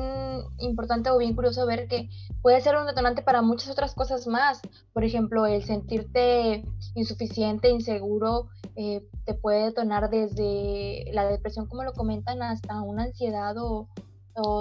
importante 0.59 1.09
o 1.09 1.17
bien 1.17 1.35
curioso 1.35 1.65
ver 1.65 1.87
que 1.87 2.09
puede 2.41 2.61
ser 2.61 2.75
un 2.77 2.85
detonante 2.85 3.23
para 3.23 3.41
muchas 3.41 3.71
otras 3.71 3.95
cosas 3.95 4.27
más. 4.27 4.61
Por 4.93 5.03
ejemplo, 5.03 5.45
el 5.45 5.63
sentirte 5.63 6.63
insuficiente, 6.95 7.69
inseguro, 7.69 8.49
eh, 8.75 9.03
te 9.25 9.33
puede 9.33 9.65
detonar 9.65 10.09
desde 10.09 11.05
la 11.13 11.25
depresión, 11.25 11.67
como 11.67 11.83
lo 11.83 11.93
comentan, 11.93 12.41
hasta 12.43 12.81
una 12.81 13.03
ansiedad 13.03 13.55
o, 13.57 13.87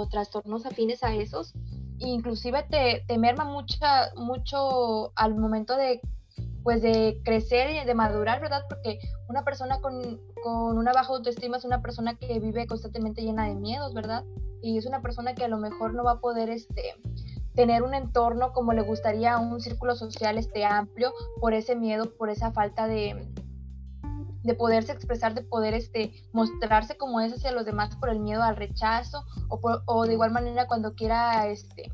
trastornos 0.09 0.65
afines 0.65 1.01
a 1.03 1.15
esos. 1.15 1.53
Inclusive 1.99 2.63
te, 2.69 3.03
te 3.07 3.17
merma 3.17 3.45
mucha, 3.45 4.13
mucho 4.15 5.11
al 5.15 5.35
momento 5.35 5.77
de 5.77 6.01
pues 6.63 6.81
de 6.81 7.21
crecer 7.23 7.71
y 7.71 7.85
de 7.85 7.95
madurar, 7.95 8.41
¿verdad? 8.41 8.63
Porque 8.69 8.99
una 9.27 9.43
persona 9.43 9.79
con, 9.81 10.19
con, 10.43 10.77
una 10.77 10.93
baja 10.93 11.13
autoestima 11.13 11.57
es 11.57 11.65
una 11.65 11.81
persona 11.81 12.15
que 12.15 12.39
vive 12.39 12.67
constantemente 12.67 13.21
llena 13.21 13.47
de 13.47 13.55
miedos, 13.55 13.93
¿verdad? 13.93 14.23
Y 14.61 14.77
es 14.77 14.85
una 14.85 15.01
persona 15.01 15.33
que 15.33 15.43
a 15.43 15.47
lo 15.47 15.57
mejor 15.57 15.93
no 15.93 16.03
va 16.03 16.13
a 16.13 16.19
poder 16.19 16.49
este, 16.49 16.95
tener 17.55 17.83
un 17.83 17.93
entorno 17.93 18.53
como 18.53 18.73
le 18.73 18.81
gustaría, 18.81 19.37
un 19.37 19.59
círculo 19.59 19.95
social 19.95 20.37
este, 20.37 20.65
amplio, 20.65 21.13
por 21.39 21.53
ese 21.53 21.75
miedo, 21.75 22.13
por 22.15 22.29
esa 22.29 22.51
falta 22.51 22.87
de, 22.87 23.27
de 24.43 24.53
poderse 24.53 24.91
expresar, 24.91 25.33
de 25.33 25.41
poder 25.41 25.73
este, 25.73 26.13
mostrarse 26.31 26.95
como 26.95 27.21
es 27.21 27.33
hacia 27.33 27.51
los 27.51 27.65
demás 27.65 27.95
por 27.95 28.09
el 28.09 28.19
miedo 28.19 28.43
al 28.43 28.55
rechazo, 28.55 29.23
o, 29.49 29.59
o 29.85 30.05
de 30.05 30.13
igual 30.13 30.31
manera 30.31 30.67
cuando 30.67 30.93
quiera 30.93 31.47
este, 31.47 31.91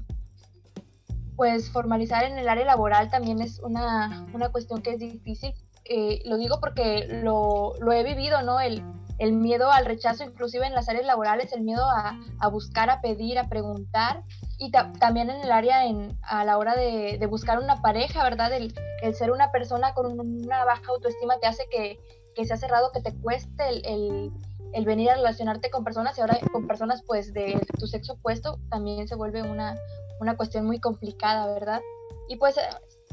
pues 1.38 1.70
formalizar 1.70 2.24
en 2.26 2.38
el 2.38 2.50
área 2.50 2.66
laboral 2.66 3.10
también 3.10 3.42
es 3.42 3.60
una, 3.60 4.28
una 4.34 4.50
cuestión 4.50 4.82
que 4.82 4.94
es 4.94 5.00
difícil. 5.00 5.54
Eh, 5.86 6.22
lo 6.26 6.36
digo 6.36 6.60
porque 6.60 7.08
lo, 7.24 7.76
lo, 7.80 7.92
he 7.94 8.04
vivido, 8.04 8.42
¿no? 8.42 8.60
El, 8.60 8.84
el 9.20 9.34
miedo 9.34 9.72
al 9.72 9.86
rechazo, 9.86 10.24
inclusive 10.24 10.66
en 10.66 10.74
las 10.74 10.90
áreas 10.90 11.06
laborales, 11.06 11.54
el 11.54 11.62
miedo 11.62 11.86
a, 11.86 12.20
a 12.40 12.48
buscar, 12.50 12.90
a 12.90 13.02
pedir, 13.02 13.40
a 13.40 13.48
preguntar, 13.48 14.24
y 14.58 14.72
también 14.72 15.30
en 15.30 15.42
el 15.42 15.52
área 15.52 15.86
en, 15.86 16.18
a 16.24 16.44
la 16.44 16.58
hora 16.58 16.76
de, 16.76 17.18
de 17.20 17.26
buscar 17.28 17.60
una 17.60 17.82
pareja, 17.82 18.24
¿verdad? 18.24 18.52
El, 18.52 18.74
el, 19.04 19.16
ser 19.16 19.32
una 19.32 19.52
persona 19.52 19.94
con 19.94 20.20
una 20.20 20.66
baja 20.66 20.90
autoestima 20.90 21.40
te 21.40 21.48
hace 21.48 21.68
que, 21.70 22.00
que 22.36 22.46
sea 22.46 22.58
cerrado, 22.58 22.92
que 22.92 23.02
te 23.02 23.14
cueste 23.14 23.70
el, 23.70 23.86
el, 23.86 24.32
el, 24.74 24.86
venir 24.86 25.12
a 25.12 25.16
relacionarte 25.16 25.70
con 25.70 25.84
personas 25.84 26.18
y 26.18 26.22
ahora 26.22 26.40
con 26.52 26.66
personas 26.68 27.04
pues 27.04 27.32
de 27.34 27.62
tu 27.80 27.86
sexo 27.88 28.14
opuesto 28.14 28.60
también 28.70 29.08
se 29.08 29.16
vuelve 29.16 29.44
una, 29.44 29.76
una 30.20 30.38
cuestión 30.38 30.66
muy 30.66 30.80
complicada, 30.80 31.54
¿verdad? 31.54 31.82
Y 32.28 32.38
pues 32.38 32.56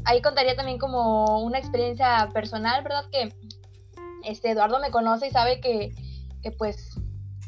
ahí 0.05 0.23
contaría 0.23 0.57
también 0.57 0.79
como 0.79 1.43
una 1.43 1.59
experiencia 1.59 2.29
personal, 2.33 2.83
¿verdad? 2.83 3.05
Que 3.11 3.35
este 4.25 4.51
Eduardo 4.51 4.79
me 4.81 4.91
conoce 4.91 5.29
y 5.29 5.31
sabe 5.31 5.61
que, 5.61 5.95
que 6.43 6.51
pues 6.51 6.99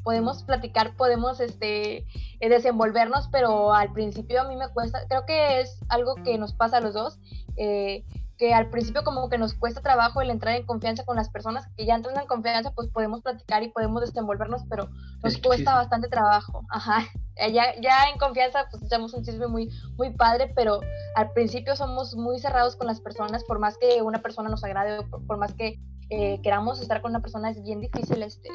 podemos 0.06 0.44
platicar, 0.44 0.94
podemos 0.96 1.40
este, 1.40 2.06
eh, 2.38 2.48
desenvolvernos, 2.48 3.28
pero 3.32 3.75
al 3.75 3.92
principio 3.92 4.40
a 4.40 4.48
mí 4.48 4.54
me 4.54 4.68
cuesta, 4.68 5.00
creo 5.08 5.26
que 5.26 5.60
es 5.60 5.80
algo 5.88 6.14
que 6.22 6.38
nos 6.38 6.54
pasa 6.54 6.76
a 6.76 6.80
los 6.80 6.94
dos, 6.94 7.18
eh, 7.56 8.04
que 8.38 8.52
al 8.52 8.69
principio 8.69 9.02
como 9.02 9.28
que 9.28 9.38
nos 9.38 9.55
cuesta 9.55 9.81
trabajo 9.81 10.21
el 10.21 10.31
entrar 10.31 10.57
en 10.57 10.66
confianza 10.66 11.05
con 11.05 11.16
las 11.16 11.31
personas, 11.31 11.66
que 11.76 11.87
ya 11.87 11.95
entran 11.95 12.19
en 12.19 12.26
confianza 12.26 12.71
pues 12.73 12.88
podemos 12.88 13.23
platicar 13.23 13.62
y 13.62 13.69
podemos 13.69 14.02
desenvolvernos, 14.02 14.62
pero 14.69 14.88
nos 15.23 15.38
cuesta 15.38 15.75
bastante 15.75 16.09
trabajo. 16.09 16.64
Ajá. 16.71 17.05
Ya, 17.37 17.78
ya 17.81 18.11
en 18.12 18.19
confianza 18.19 18.66
pues 18.71 18.83
echamos 18.83 19.12
un 19.14 19.23
chisme 19.25 19.47
muy, 19.47 19.71
muy 19.97 20.11
padre, 20.11 20.52
pero 20.55 20.81
al 21.16 21.31
principio 21.33 21.76
somos 21.76 22.14
muy 22.14 22.38
cerrados 22.38 22.76
con 22.76 22.87
las 22.87 23.00
personas, 23.00 23.45
por 23.45 23.59
más 23.59 23.76
que 23.78 24.00
una 24.02 24.23
persona 24.23 24.49
nos 24.49 24.64
agrade 24.64 25.02
por, 25.02 25.37
más 25.37 25.52
que 25.55 25.78
eh, 26.11 26.40
queramos 26.43 26.81
estar 26.81 27.02
con 27.02 27.11
una 27.11 27.21
persona 27.21 27.50
es 27.50 27.62
bien 27.62 27.81
difícil 27.81 28.23
este, 28.23 28.49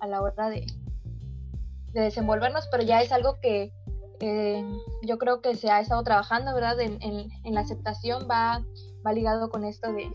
a 0.00 0.06
la 0.06 0.22
hora 0.22 0.48
de, 0.48 0.66
de 1.92 2.00
desenvolvernos, 2.00 2.66
pero 2.70 2.82
ya 2.82 3.02
es 3.02 3.12
algo 3.12 3.38
que 3.40 3.72
eh, 4.20 4.64
yo 5.02 5.18
creo 5.18 5.40
que 5.40 5.54
se 5.54 5.70
ha 5.70 5.80
estado 5.80 6.02
trabajando, 6.02 6.54
¿verdad? 6.54 6.80
En, 6.80 7.00
en, 7.02 7.30
en 7.44 7.54
la 7.54 7.60
aceptación 7.60 8.26
va 8.30 8.62
va 9.08 9.12
ligado 9.14 9.48
con 9.48 9.64
esto 9.64 9.92
de, 9.92 10.12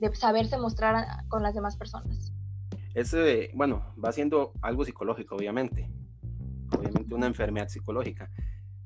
de 0.00 0.14
saberse 0.16 0.58
mostrar 0.58 1.06
con 1.28 1.42
las 1.42 1.54
demás 1.54 1.76
personas. 1.76 2.32
Ese, 2.94 3.50
bueno, 3.54 3.94
va 4.02 4.10
siendo 4.10 4.52
algo 4.62 4.84
psicológico, 4.84 5.36
obviamente. 5.36 5.88
Obviamente 6.76 7.14
una 7.14 7.26
enfermedad 7.26 7.68
psicológica. 7.68 8.30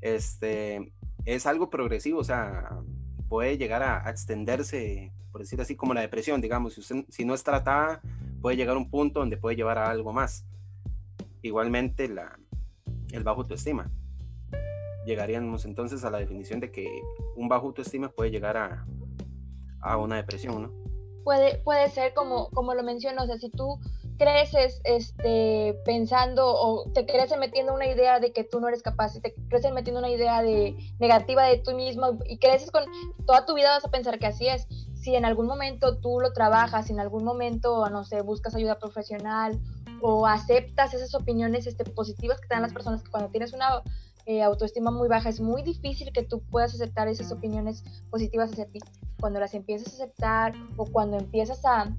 Este, 0.03 0.93
es 1.25 1.47
algo 1.47 1.71
progresivo, 1.71 2.19
o 2.21 2.25
sea, 2.25 2.81
puede 3.29 3.57
llegar 3.57 3.83
a, 3.83 4.11
extenderse, 4.11 5.13
por 5.33 5.41
decir 5.41 5.61
así, 5.61 5.75
como 5.75 5.95
la 5.95 6.03
depresión, 6.03 6.41
digamos, 6.41 6.75
si, 6.75 6.81
usted, 6.81 7.05
si 7.09 7.25
no 7.25 7.33
es 7.33 7.43
tratada, 7.43 8.03
puede 8.43 8.57
llegar 8.57 8.77
a 8.77 8.79
un 8.79 8.91
punto 8.91 9.21
donde 9.21 9.39
puede 9.39 9.57
llevar 9.57 9.79
a 9.79 9.91
algo 9.91 10.13
más. 10.13 10.45
Igualmente 11.41 12.09
la, 12.09 12.39
el 13.13 13.25
bajo 13.25 13.41
autoestima. 13.41 13.91
Llegaríamos 15.07 15.65
entonces 15.65 16.05
a 16.05 16.11
la 16.11 16.19
definición 16.19 16.61
de 16.61 16.71
que 16.71 16.87
un 17.37 17.49
bajo 17.49 17.69
autoestima 17.69 18.11
puede 18.11 18.31
llegar 18.31 18.59
a, 18.59 18.85
a 19.83 19.97
una 19.97 20.17
depresión, 20.17 20.63
¿no? 20.63 20.81
Puede, 21.25 21.59
puede 21.59 21.91
ser 21.91 22.15
como, 22.15 22.49
como 22.51 22.75
lo 22.75 22.83
menciono, 22.83 23.23
o 23.23 23.27
sea, 23.27 23.37
si 23.37 23.51
tú 23.51 23.79
creces 24.21 24.83
este, 24.85 25.75
pensando 25.87 26.47
o 26.47 26.91
te 26.93 27.07
creces 27.07 27.39
metiendo 27.39 27.73
una 27.73 27.87
idea 27.87 28.21
de 28.21 28.33
que 28.33 28.45
tú 28.45 28.61
no 28.61 28.69
eres 28.69 28.83
capaz, 28.83 29.19
te 29.21 29.35
creces 29.49 29.73
metiendo 29.73 29.99
una 29.99 30.11
idea 30.11 30.43
de 30.43 30.77
negativa 30.99 31.45
de 31.45 31.57
tú 31.59 31.75
mismo 31.75 32.19
y 32.27 32.39
creces 32.39 32.71
con 32.71 32.85
toda 33.27 33.47
tu 33.47 33.55
vida 33.55 33.71
vas 33.71 33.85
a 33.85 33.91
pensar 33.91 34.19
que 34.19 34.27
así 34.27 34.47
es. 34.47 34.67
Si 34.95 35.15
en 35.15 35.25
algún 35.25 35.47
momento 35.47 35.99
tú 35.99 36.21
lo 36.21 36.35
trabajas, 36.35 36.87
si 36.87 36.93
en 36.93 37.01
algún 37.01 37.25
momento, 37.25 37.89
no 37.89 38.05
sé, 38.05 38.21
buscas 38.21 38.55
ayuda 38.55 38.79
profesional 38.79 39.59
o 40.03 40.27
aceptas 40.27 40.93
esas 40.93 41.15
opiniones 41.15 41.67
este, 41.67 41.85
positivas 41.85 42.41
que 42.43 42.49
te 42.49 42.55
dan 42.55 42.63
las 42.63 42.75
personas, 42.75 43.03
que 43.03 43.11
cuando 43.11 43.31
tienes 43.31 43.55
una 43.55 43.83
eh, 44.27 44.43
autoestima 44.43 44.91
muy 44.91 45.09
baja, 45.09 45.31
es 45.31 45.41
muy 45.41 45.63
difícil 45.63 46.13
que 46.13 46.23
tú 46.23 46.43
puedas 46.51 46.75
aceptar 46.75 47.09
esas 47.09 47.33
opiniones 47.33 47.85
positivas 48.11 48.53
hacia 48.53 48.67
ti. 48.67 48.81
Cuando 49.21 49.41
las 49.41 49.55
empiezas 49.55 49.93
a 49.93 49.97
aceptar 49.97 50.55
o 50.77 50.87
cuando 50.87 51.19
empiezas 51.19 51.65
a, 51.65 51.95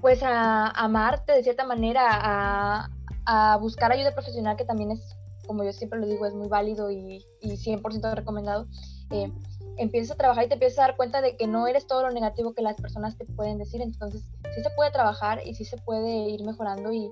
pues 0.00 0.22
a, 0.22 0.68
amarte 0.68 1.32
de 1.32 1.42
cierta 1.42 1.64
manera, 1.64 2.08
a, 2.10 2.90
a, 3.26 3.56
buscar 3.58 3.92
ayuda 3.92 4.12
profesional, 4.12 4.56
que 4.56 4.64
también 4.64 4.90
es, 4.90 5.16
como 5.46 5.64
yo 5.64 5.72
siempre 5.72 5.98
lo 5.98 6.06
digo, 6.06 6.26
es 6.26 6.34
muy 6.34 6.48
válido 6.48 6.90
y, 6.90 7.24
y 7.40 7.50
100% 7.50 8.14
recomendado. 8.14 8.66
Eh, 9.10 9.32
empiezas 9.78 10.12
a 10.12 10.16
trabajar 10.16 10.44
y 10.44 10.48
te 10.48 10.54
empiezas 10.54 10.78
a 10.80 10.82
dar 10.82 10.96
cuenta 10.96 11.20
de 11.20 11.36
que 11.36 11.46
no 11.46 11.66
eres 11.66 11.86
todo 11.86 12.02
lo 12.02 12.10
negativo 12.10 12.52
que 12.52 12.62
las 12.62 12.76
personas 12.76 13.16
te 13.16 13.24
pueden 13.24 13.58
decir. 13.58 13.80
Entonces, 13.80 14.22
sí 14.54 14.62
se 14.62 14.70
puede 14.70 14.90
trabajar 14.90 15.40
y 15.46 15.54
sí 15.54 15.64
se 15.64 15.78
puede 15.78 16.10
ir 16.10 16.44
mejorando 16.44 16.92
y, 16.92 17.08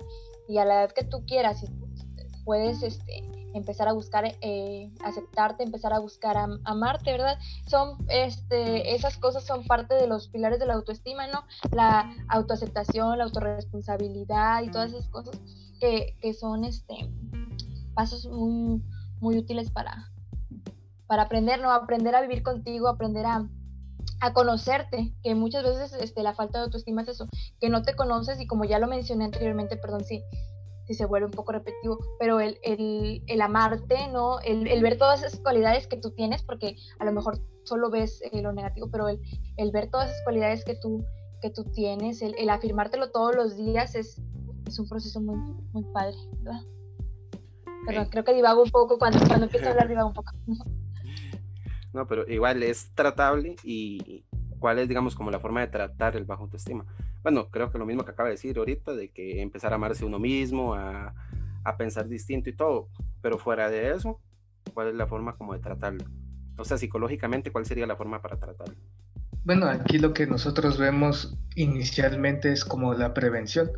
y 0.47 0.57
a 0.57 0.65
la 0.65 0.81
edad 0.83 0.91
que 0.91 1.03
tú 1.03 1.25
quieras, 1.25 1.65
puedes 2.45 2.83
este, 2.83 3.23
empezar 3.57 3.87
a 3.87 3.93
buscar 3.93 4.25
eh, 4.41 4.91
aceptarte, 5.03 5.63
empezar 5.63 5.93
a 5.93 5.99
buscar 5.99 6.37
amarte, 6.63 7.11
¿verdad? 7.11 7.37
Son, 7.67 7.97
este, 8.09 8.95
esas 8.95 9.17
cosas 9.17 9.45
son 9.45 9.65
parte 9.65 9.95
de 9.95 10.07
los 10.07 10.27
pilares 10.29 10.59
de 10.59 10.65
la 10.65 10.75
autoestima, 10.75 11.27
¿no? 11.27 11.43
La 11.71 12.13
autoaceptación, 12.29 13.17
la 13.17 13.25
autorresponsabilidad 13.25 14.63
y 14.63 14.71
todas 14.71 14.93
esas 14.93 15.09
cosas 15.09 15.39
que, 15.79 16.15
que 16.21 16.33
son, 16.33 16.63
este, 16.63 17.09
pasos 17.93 18.25
muy, 18.27 18.83
muy 19.19 19.37
útiles 19.37 19.71
para, 19.71 20.11
para 21.07 21.23
aprender, 21.23 21.61
¿no? 21.61 21.71
Aprender 21.71 22.15
a 22.15 22.21
vivir 22.21 22.43
contigo, 22.43 22.87
aprender 22.87 23.25
a, 23.25 23.47
a 24.19 24.33
conocerte, 24.33 25.13
que 25.23 25.35
muchas 25.35 25.63
veces 25.63 25.93
este, 25.99 26.23
la 26.23 26.33
falta 26.33 26.59
de 26.59 26.65
autoestima 26.65 27.01
es 27.01 27.09
eso, 27.09 27.27
que 27.59 27.69
no 27.69 27.81
te 27.81 27.95
conoces 27.95 28.39
y 28.39 28.47
como 28.47 28.65
ya 28.65 28.79
lo 28.79 28.87
mencioné 28.87 29.25
anteriormente, 29.25 29.77
perdón, 29.77 30.03
sí, 30.03 30.23
si 30.87 30.93
se 30.93 31.05
vuelve 31.05 31.25
un 31.25 31.31
poco 31.31 31.51
repetitivo, 31.51 31.99
pero 32.17 32.39
el, 32.39 32.59
el, 32.63 33.21
el 33.27 33.41
amarte, 33.41 34.07
¿no? 34.11 34.39
El, 34.39 34.67
el, 34.67 34.81
ver 34.81 34.97
todas 34.97 35.23
esas 35.23 35.39
cualidades 35.39 35.87
que 35.87 35.97
tú 35.97 36.11
tienes, 36.11 36.43
porque 36.43 36.77
a 36.99 37.05
lo 37.05 37.11
mejor 37.11 37.39
solo 37.63 37.89
ves 37.89 38.21
eh, 38.31 38.41
lo 38.41 38.53
negativo, 38.53 38.89
pero 38.89 39.09
el, 39.09 39.19
el, 39.57 39.71
ver 39.71 39.89
todas 39.89 40.09
esas 40.09 40.23
cualidades 40.23 40.63
que 40.63 40.75
tú, 40.75 41.05
que 41.41 41.49
tú 41.49 41.65
tienes, 41.65 42.21
el, 42.21 42.35
el 42.37 42.49
afirmártelo 42.49 43.11
todos 43.11 43.35
los 43.35 43.57
días 43.57 43.95
es, 43.95 44.21
es 44.65 44.79
un 44.79 44.87
proceso 44.87 45.19
muy, 45.19 45.37
muy 45.73 45.83
padre, 45.93 46.15
¿verdad? 46.41 46.61
Creo 48.09 48.23
que 48.23 48.33
divago 48.33 48.63
un 48.63 48.69
poco 48.69 48.97
cuando, 48.97 49.19
cuando 49.27 49.45
empiezo 49.45 49.67
a 49.67 49.71
hablar, 49.71 49.87
divago 49.89 50.09
un 50.09 50.13
poco. 50.13 50.31
No, 51.93 52.05
pero 52.07 52.27
igual 52.29 52.63
es 52.63 52.93
tratable 52.93 53.55
y 53.63 54.25
cuál 54.59 54.79
es, 54.79 54.87
digamos, 54.87 55.15
como 55.15 55.31
la 55.31 55.39
forma 55.39 55.61
de 55.61 55.67
tratar 55.67 56.15
el 56.15 56.25
bajo 56.25 56.43
autoestima. 56.43 56.85
Bueno, 57.27 57.49
creo 57.51 57.69
que 57.69 57.77
lo 57.77 57.85
mismo 57.85 58.05
que 58.05 58.11
acaba 58.11 58.29
de 58.29 58.35
decir 58.35 58.57
ahorita, 58.57 58.93
de 58.93 59.09
que 59.09 59.41
empezar 59.41 59.73
a 59.73 59.75
amarse 59.75 60.05
uno 60.05 60.17
mismo, 60.17 60.75
a, 60.75 61.13
pensar 61.77 62.07
distinto 62.07 62.49
y 62.49 62.55
todo, 62.55 62.87
pero 63.21 63.37
fuera 63.37 63.69
de 63.69 63.91
eso, 63.91 64.21
¿cuál 64.73 64.87
es 64.87 64.95
la 64.95 65.07
forma 65.07 65.35
como 65.35 65.53
de 65.53 65.59
tratarlo? 65.59 66.05
O 66.57 66.63
sea, 66.63 66.77
psicológicamente, 66.77 67.51
¿cuál 67.51 67.65
sería 67.65 67.85
la 67.85 67.97
forma 67.97 68.21
para 68.21 68.37
tratarlo? 68.37 68.75
Bueno, 69.43 69.65
aquí 69.65 69.99
lo 69.99 70.13
que 70.13 70.25
nosotros 70.25 70.77
vemos 70.77 71.37
inicialmente 71.55 72.53
es 72.53 72.63
como 72.63 72.93
la 72.93 73.13
prevención. 73.13 73.71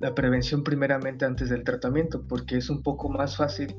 La 0.00 0.14
prevención 0.14 0.64
primeramente 0.64 1.26
antes 1.26 1.50
del 1.50 1.64
tratamiento, 1.64 2.26
porque 2.26 2.56
es 2.56 2.70
un 2.70 2.82
poco 2.82 3.10
más 3.10 3.36
fácil 3.36 3.76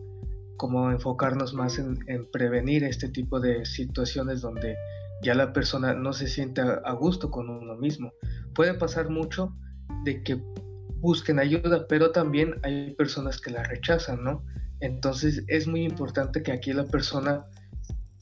como 0.58 0.92
enfocarnos 0.92 1.56
más 1.56 1.80
en, 1.80 1.98
prevenir 2.32 2.84
este 2.84 3.10
tipo 3.10 3.40
de 3.40 3.66
situaciones 3.66 4.42
donde 4.42 4.76
ya 5.24 5.34
la 5.34 5.54
persona 5.54 5.96
no 5.96 6.14
se 6.14 6.28
siente 6.28 6.62
a, 6.62 6.92
gusto 6.92 7.32
con 7.32 7.50
uno 7.50 7.76
mismo. 7.78 8.14
Puede 8.58 8.74
pasar 8.74 9.10
mucho 9.12 9.56
de 10.04 10.24
que 10.24 10.42
busquen 11.00 11.38
ayuda, 11.38 11.86
pero 11.88 12.12
también 12.12 12.56
hay 12.64 12.96
personas 12.96 13.40
que 13.40 13.52
la 13.52 13.62
rechazan, 13.62 14.24
¿no? 14.24 14.44
Entonces 14.80 15.44
es 15.48 15.68
muy 15.68 15.84
importante 15.84 16.42
que 16.42 16.52
aquí 16.52 16.74
la 16.74 16.86
persona 16.86 17.46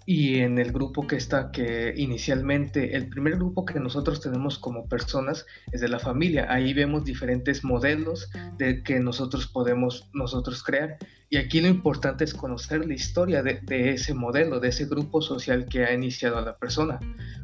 y 0.05 0.39
en 0.39 0.59
el 0.59 0.71
grupo 0.71 1.07
que 1.07 1.15
está, 1.15 1.51
que 1.51 1.93
inicialmente, 1.97 2.95
el 2.95 3.09
primer 3.09 3.35
grupo 3.35 3.65
que 3.65 3.79
nosotros 3.79 4.21
tenemos 4.21 4.59
como 4.59 4.87
personas 4.87 5.47
es 5.71 5.81
de 5.81 5.87
la 5.87 5.97
familia. 5.97 6.45
Ahí 6.49 6.73
vemos 6.73 7.03
diferentes 7.03 7.63
modelos 7.63 8.29
de 8.57 8.83
que 8.83 8.99
nosotros 8.99 9.47
podemos 9.47 10.07
nosotros 10.13 10.63
crear. 10.63 10.97
Y 11.29 11.37
aquí 11.37 11.59
lo 11.59 11.67
importante 11.67 12.23
es 12.23 12.35
conocer 12.35 12.85
la 12.85 12.93
historia 12.93 13.41
de, 13.41 13.59
de 13.63 13.93
ese 13.93 14.13
modelo, 14.13 14.59
de 14.59 14.69
ese 14.69 14.85
grupo 14.85 15.23
social 15.23 15.65
que 15.65 15.85
ha 15.85 15.93
iniciado 15.93 16.37
a 16.37 16.41
la 16.43 16.57
persona. 16.57 16.99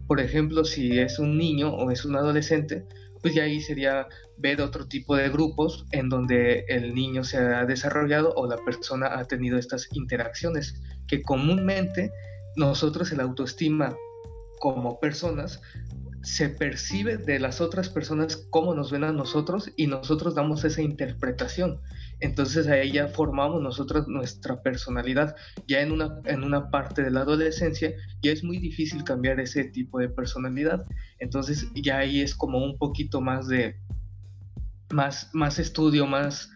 Por 0.06 0.20
ejemplo, 0.20 0.64
si 0.64 1.00
es 1.00 1.18
un 1.18 1.40
niño 1.40 1.74
o 1.74 1.90
es 1.90 2.06
un 2.06 2.16
adolescente, 2.16 2.86
pues 3.24 3.34
ya 3.34 3.44
ahí 3.44 3.60
sería 3.60 4.08
ver 4.38 4.62
otro 4.62 4.88
tipo 4.88 5.16
de 5.16 5.30
grupos 5.30 5.86
en 5.92 6.10
donde 6.10 6.66
el 6.68 6.94
niño 6.94 7.24
se 7.24 7.38
ha 7.38 7.66
desarrollado 7.66 8.34
o 8.36 8.48
la 8.48 8.58
persona 8.58 9.18
ha 9.18 9.26
tenido 9.26 9.58
estas 9.58 9.88
interacciones 9.94 10.82
que 11.08 11.22
comúnmente 11.22 12.12
nosotros 12.56 13.12
el 13.12 13.20
autoestima 13.20 13.96
como 14.60 15.00
personas 15.00 15.62
se 16.24 16.50
percibe 16.50 17.18
de 17.18 17.40
las 17.40 17.62
otras 17.62 17.90
personas 17.90 18.48
cómo 18.52 18.76
nos 18.76 18.92
ven 18.92 19.04
a 19.04 19.12
nosotros 19.12 19.72
y 19.76 19.88
nosotros 19.88 20.36
damos 20.36 20.64
esa 20.64 20.82
interpretación. 20.82 21.82
Entonces 22.20 22.68
ahí 22.68 22.92
ya 22.92 23.08
formamos 23.08 23.62
nosotros 23.62 24.08
nuestra 24.08 24.62
personalidad. 24.62 25.36
Ya 25.68 25.82
en 25.82 25.92
una, 25.92 26.20
en 26.26 26.44
una 26.44 26.70
parte 26.70 27.02
de 27.02 27.10
la 27.10 27.22
adolescencia 27.22 27.94
ya 28.22 28.32
es 28.32 28.44
muy 28.44 28.60
difícil 28.60 29.04
cambiar 29.04 29.40
ese 29.40 29.64
tipo 29.64 29.98
de 30.00 30.10
personalidad. 30.10 30.86
Entonces 31.18 31.68
ya 31.74 31.98
ahí 31.98 32.22
es 32.22 32.36
como 32.36 32.64
un 32.64 32.78
poquito 32.78 33.20
más 33.20 33.48
de 33.48 33.78
más, 34.92 35.32
más 35.34 35.58
estudio, 35.58 36.06
más, 36.06 36.52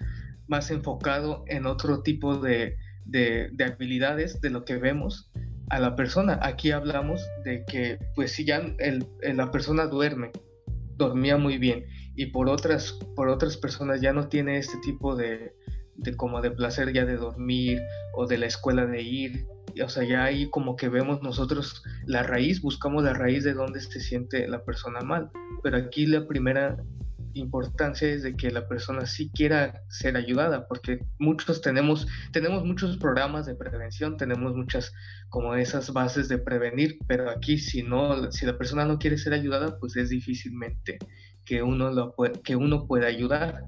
más 0.47 0.69
enfocado 0.69 1.43
en 1.47 1.65
otro 1.65 2.03
tipo 2.03 2.37
de, 2.37 2.77
de 3.05 3.63
habilidades 3.63 4.41
de 4.41 4.51
lo 4.51 4.63
que 4.63 4.77
vemos 4.77 5.31
a 5.69 5.79
la 5.79 5.95
persona. 5.95 6.39
Aquí 6.41 6.71
hablamos 6.71 7.21
de 7.43 7.65
que, 7.65 7.99
pues 8.15 8.33
si 8.33 8.45
ya 8.45 8.61
el, 8.79 9.07
la 9.21 9.51
persona 9.51 9.87
duerme, 9.87 10.31
dormía 10.97 11.37
muy 11.37 11.57
bien, 11.57 11.85
y 12.15 12.27
por 12.27 12.49
otras, 12.49 12.97
por 13.15 13.27
otras 13.29 13.57
personas 13.57 14.01
ya 14.01 14.13
no 14.13 14.27
tiene 14.27 14.57
este 14.57 14.77
tipo 14.79 15.15
de, 15.15 15.53
de 15.95 16.15
como 16.15 16.41
de 16.41 16.51
placer 16.51 16.93
ya 16.93 17.05
de 17.05 17.17
dormir 17.17 17.81
o 18.13 18.25
de 18.27 18.37
la 18.37 18.45
escuela 18.45 18.85
de 18.85 19.01
ir, 19.01 19.45
o 19.83 19.89
sea, 19.89 20.03
ya 20.03 20.23
ahí 20.23 20.49
como 20.49 20.75
que 20.75 20.89
vemos 20.89 21.21
nosotros 21.21 21.83
la 22.05 22.23
raíz, 22.23 22.61
buscamos 22.61 23.03
la 23.03 23.13
raíz 23.13 23.43
de 23.43 23.53
donde 23.53 23.81
se 23.81 23.99
siente 23.99 24.47
la 24.47 24.63
persona 24.63 25.01
mal, 25.01 25.29
pero 25.63 25.77
aquí 25.77 26.05
la 26.05 26.25
primera 26.27 26.77
importancia 27.35 28.07
es 28.07 28.23
de 28.23 28.35
que 28.35 28.49
la 28.49 28.67
persona 28.67 29.05
sí 29.05 29.29
quiera 29.29 29.83
ser 29.89 30.17
ayudada, 30.17 30.67
porque 30.67 30.99
muchos 31.19 31.61
tenemos, 31.61 32.07
tenemos 32.31 32.65
muchos 32.65 32.97
programas 32.97 33.45
de 33.45 33.55
prevención, 33.55 34.17
tenemos 34.17 34.55
muchas 34.55 34.93
como 35.29 35.55
esas 35.55 35.91
bases 35.93 36.27
de 36.29 36.37
prevenir, 36.37 36.97
pero 37.07 37.29
aquí 37.29 37.57
si 37.57 37.83
no, 37.83 38.31
si 38.31 38.45
la 38.45 38.57
persona 38.57 38.85
no 38.85 38.97
quiere 38.97 39.17
ser 39.17 39.33
ayudada, 39.33 39.77
pues 39.79 39.95
es 39.97 40.09
difícilmente 40.09 40.97
que 41.43 41.61
uno, 41.61 41.91
lo 41.91 42.15
que 42.43 42.55
uno 42.55 42.87
pueda 42.87 43.07
ayudar. 43.07 43.63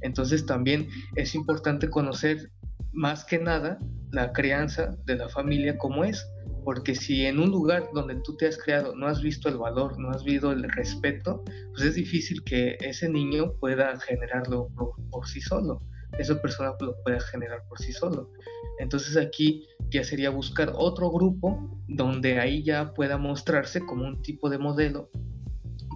Entonces 0.00 0.44
también 0.44 0.88
es 1.14 1.34
importante 1.34 1.88
conocer 1.88 2.50
más 2.92 3.24
que 3.24 3.38
nada 3.38 3.78
la 4.12 4.32
crianza 4.32 4.96
de 5.04 5.16
la 5.16 5.28
familia 5.28 5.78
como 5.78 6.04
es, 6.04 6.26
porque 6.64 6.94
si 6.94 7.26
en 7.26 7.38
un 7.38 7.50
lugar 7.50 7.88
donde 7.92 8.16
tú 8.16 8.36
te 8.36 8.46
has 8.46 8.58
creado 8.58 8.94
no 8.96 9.06
has 9.06 9.20
visto 9.22 9.48
el 9.48 9.58
valor, 9.58 9.98
no 9.98 10.10
has 10.10 10.24
visto 10.24 10.50
el 10.50 10.62
respeto, 10.70 11.42
pues 11.72 11.82
es 11.82 11.94
difícil 11.94 12.42
que 12.44 12.76
ese 12.80 13.08
niño 13.08 13.52
pueda 13.60 13.98
generarlo 14.00 14.68
por, 15.10 15.28
sí 15.28 15.40
solo, 15.40 15.82
esa 16.18 16.40
persona 16.40 16.74
lo 16.80 16.96
pueda 17.02 17.20
generar 17.20 17.62
por 17.68 17.78
sí 17.78 17.92
solo. 17.92 18.30
Entonces 18.78 19.16
aquí 19.16 19.68
ya 19.90 20.02
sería 20.02 20.30
buscar 20.30 20.72
otro 20.74 21.10
grupo 21.10 21.58
donde 21.86 22.40
ahí 22.40 22.64
ya 22.64 22.92
pueda 22.94 23.18
mostrarse 23.18 23.80
como 23.80 24.04
un 24.04 24.22
tipo 24.22 24.48
de 24.48 24.58
modelo 24.58 25.10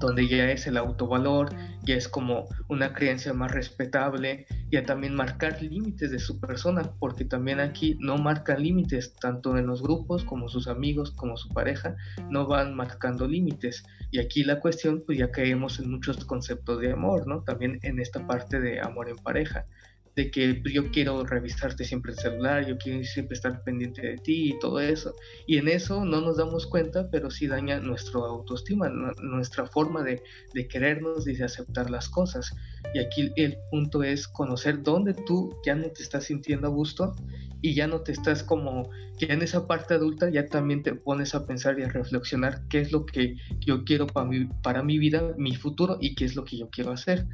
donde 0.01 0.29
ya 0.29 0.51
es 0.51 0.67
el 0.67 0.77
autovalor, 0.77 1.51
ya 1.83 1.97
es 1.97 2.09
como 2.09 2.47
una 2.69 2.93
creencia 2.93 3.33
más 3.33 3.51
respetable, 3.51 4.47
ya 4.71 4.85
también 4.85 5.15
marcar 5.15 5.63
límites 5.63 6.11
de 6.11 6.19
su 6.19 6.39
persona, 6.41 6.93
porque 6.99 7.25
también 7.25 7.61
aquí 7.61 7.97
no 8.01 8.19
marcan 8.19 8.63
límites, 8.63 9.15
tanto 9.15 9.57
en 9.57 9.67
los 9.67 9.83
grupos 9.83 10.25
como 10.25 10.49
sus 10.49 10.69
amigos, 10.69 11.11
como 11.13 11.37
su 11.37 11.49
pareja, 11.49 11.97
no 12.31 12.47
van 12.47 12.75
marcando 12.75 13.27
límites. 13.27 13.85
Y 14.11 14.19
aquí 14.19 14.45
la 14.45 14.61
cuestión, 14.61 15.03
pues 15.07 15.19
ya 15.19 15.31
caemos 15.31 15.79
en 15.81 15.91
muchos 15.91 16.25
conceptos 16.25 16.81
de 16.81 16.93
amor, 16.93 17.27
¿no? 17.27 17.43
También 17.43 17.79
en 17.83 18.01
esta 18.01 18.27
parte 18.27 18.61
de 18.61 18.81
amor 18.81 19.09
en 19.09 19.17
pareja 19.17 19.67
de 20.19 20.33
que 20.33 20.61
yo 20.73 20.91
quiero 20.91 21.25
revisarte 21.25 21.85
siempre 21.85 22.11
el 22.11 22.19
celular, 22.19 22.67
yo 22.67 22.77
quiero 22.77 23.05
siempre 23.05 23.37
estar 23.37 23.63
pendiente 23.63 24.03
de 24.03 24.17
ti 24.17 24.51
y 24.51 24.59
todo 24.59 24.81
eso. 24.81 25.15
Y 25.47 25.59
en 25.59 25.69
eso 25.69 26.05
no 26.05 26.21
nos 26.21 26.39
damos 26.39 26.67
cuenta, 26.67 27.09
pero 27.09 27.31
sí 27.31 27.47
daña 27.47 27.79
nuestra 27.79 28.19
autoestima, 28.19 28.89
nuestra 29.23 29.67
forma 29.67 30.03
de, 30.03 30.21
de 30.55 30.67
querernos 30.67 31.29
y 31.29 31.37
de 31.37 31.45
aceptar 31.45 31.89
las 31.89 32.09
cosas. 32.09 32.53
Y 32.93 32.99
aquí 32.99 33.31
el 33.37 33.59
punto 33.71 34.03
es 34.03 34.27
conocer 34.27 34.83
dónde 34.83 35.15
tú 35.15 35.55
ya 35.65 35.77
no 35.77 35.89
te 35.89 36.03
estás 36.03 36.25
sintiendo 36.25 36.67
a 36.67 36.71
gusto 36.71 37.15
y 37.63 37.75
ya 37.75 37.87
no 37.87 38.01
te 38.01 38.11
estás 38.11 38.43
como, 38.43 38.91
que 39.21 39.27
en 39.27 39.43
esa 39.43 39.69
parte 39.69 39.95
adulta 39.95 40.31
ya 40.31 40.47
también 40.47 40.83
te 40.83 40.97
pones 40.97 41.37
a 41.37 41.47
pensar 41.47 41.79
y 41.79 41.85
a 41.85 41.89
reflexionar 41.91 42.63
qué 42.69 42.81
es 42.81 42.91
lo 42.91 43.07
que 43.07 43.37
yo 43.61 43.85
quiero 43.85 44.09
para 44.09 44.27
mi, 44.27 44.47
para 44.65 44.83
mi 44.83 44.99
vida, 44.99 45.33
mi 45.37 45.55
futuro 45.55 45.97
y 46.01 46.17
qué 46.17 46.25
es 46.25 46.35
lo 46.35 46.45
que 46.45 46.59
yo 46.59 46.69
quiero 46.71 46.91
hacer 46.91 47.25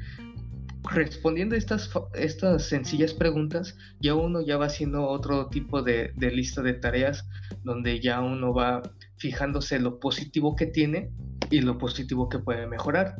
respondiendo 0.91 1.55
estas, 1.55 1.89
estas 2.13 2.63
sencillas 2.63 3.13
preguntas, 3.13 3.75
ya 3.99 4.15
uno 4.15 4.41
ya 4.41 4.57
va 4.57 4.67
haciendo 4.67 5.07
otro 5.07 5.47
tipo 5.49 5.81
de, 5.81 6.11
de, 6.15 6.31
lista 6.31 6.61
de 6.61 6.73
tareas 6.73 7.27
donde 7.63 7.99
ya 7.99 8.21
uno 8.21 8.53
va 8.53 8.81
fijándose 9.17 9.79
lo 9.79 9.99
positivo 9.99 10.55
que 10.55 10.67
tiene 10.67 11.11
y 11.49 11.61
lo 11.61 11.77
positivo 11.77 12.29
que 12.29 12.39
puede 12.39 12.67
mejorar 12.67 13.15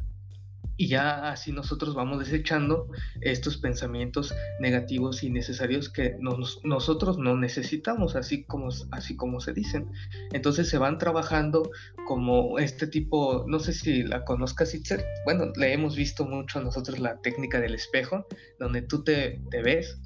y 0.77 0.88
ya 0.88 1.29
así 1.29 1.51
nosotros 1.51 1.95
vamos 1.95 2.19
desechando 2.19 2.88
estos 3.21 3.57
pensamientos 3.57 4.33
negativos 4.59 5.23
y 5.23 5.29
necesarios 5.29 5.89
que 5.89 6.15
nosotros 6.63 7.17
no 7.17 7.38
necesitamos, 7.38 8.15
así 8.15 8.43
como, 8.43 8.69
así 8.91 9.15
como 9.15 9.39
se 9.39 9.53
dicen. 9.53 9.89
Entonces 10.33 10.69
se 10.69 10.77
van 10.77 10.97
trabajando 10.97 11.69
como 12.05 12.59
este 12.59 12.88
tipo, 12.88 13.45
no 13.47 13.59
sé 13.59 13.73
si 13.73 14.03
la 14.03 14.25
conozcas, 14.25 14.73
Itzer, 14.73 15.03
bueno, 15.23 15.51
le 15.55 15.73
hemos 15.73 15.95
visto 15.95 16.25
mucho 16.25 16.59
a 16.59 16.63
nosotros 16.63 16.99
la 16.99 17.21
técnica 17.21 17.61
del 17.61 17.75
espejo, 17.75 18.27
donde 18.59 18.81
tú 18.81 19.03
te, 19.03 19.41
te 19.49 19.61
ves 19.61 20.01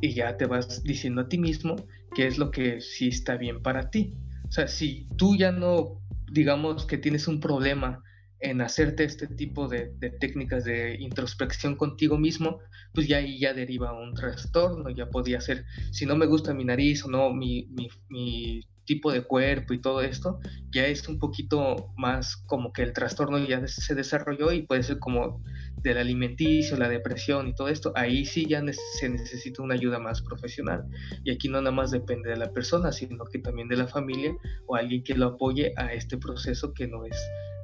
y 0.00 0.14
ya 0.14 0.36
te 0.36 0.46
vas 0.46 0.82
diciendo 0.84 1.22
a 1.22 1.28
ti 1.28 1.38
mismo 1.38 1.76
qué 2.14 2.26
es 2.26 2.38
lo 2.38 2.50
que 2.50 2.80
sí 2.80 3.08
está 3.08 3.36
bien 3.36 3.62
para 3.62 3.90
ti. 3.90 4.14
O 4.48 4.52
sea, 4.52 4.68
si 4.68 5.08
tú 5.16 5.36
ya 5.36 5.50
no, 5.50 6.00
digamos 6.30 6.86
que 6.86 6.98
tienes 6.98 7.26
un 7.26 7.40
problema, 7.40 8.02
en 8.42 8.60
hacerte 8.60 9.04
este 9.04 9.26
tipo 9.26 9.68
de, 9.68 9.94
técnicas 10.20 10.64
de 10.64 10.96
introspección 11.00 11.76
contigo 11.76 12.18
mismo, 12.18 12.58
pues 12.92 13.08
ya 13.08 13.18
ahí 13.18 13.38
ya 13.38 13.54
deriva 13.54 13.92
un 13.92 14.14
trastorno, 14.14 14.90
ya 14.90 15.08
podía 15.08 15.40
ser, 15.40 15.64
si 15.90 16.06
no 16.06 16.16
me 16.16 16.26
gusta 16.26 16.52
mi 16.52 16.64
nariz 16.64 17.04
o 17.04 17.08
no 17.08 17.32
mi, 17.32 17.68
mi 18.08 18.62
tipo 18.84 19.12
de 19.12 19.22
cuerpo 19.22 19.74
y 19.74 19.80
todo 19.80 20.02
esto, 20.02 20.40
ya 20.70 20.86
es 20.86 21.08
un 21.08 21.18
poquito 21.18 21.92
más 21.96 22.36
como 22.36 22.72
que 22.72 22.82
el 22.82 22.92
trastorno 22.92 23.38
ya 23.38 23.66
se 23.66 23.94
desarrolló 23.94 24.52
y 24.52 24.62
puede 24.62 24.82
ser 24.82 24.98
como 24.98 25.42
del 25.76 25.98
alimenticio, 25.98 26.76
la 26.76 26.88
depresión 26.88 27.48
y 27.48 27.54
todo 27.54 27.68
esto, 27.68 27.92
ahí 27.94 28.24
sí 28.24 28.46
ya 28.48 28.62
se 28.98 29.08
necesita 29.08 29.62
una 29.62 29.74
ayuda 29.74 29.98
más 29.98 30.22
profesional. 30.22 30.84
Y 31.24 31.32
aquí 31.32 31.48
no 31.48 31.60
nada 31.60 31.74
más 31.74 31.90
depende 31.90 32.30
de 32.30 32.36
la 32.36 32.52
persona, 32.52 32.92
sino 32.92 33.24
que 33.24 33.38
también 33.38 33.68
de 33.68 33.76
la 33.76 33.86
familia 33.86 34.36
o 34.66 34.76
alguien 34.76 35.02
que 35.02 35.14
lo 35.14 35.26
apoye 35.26 35.72
a 35.76 35.92
este 35.92 36.18
proceso 36.18 36.72
que 36.74 36.86
no 36.86 37.04
es 37.04 37.16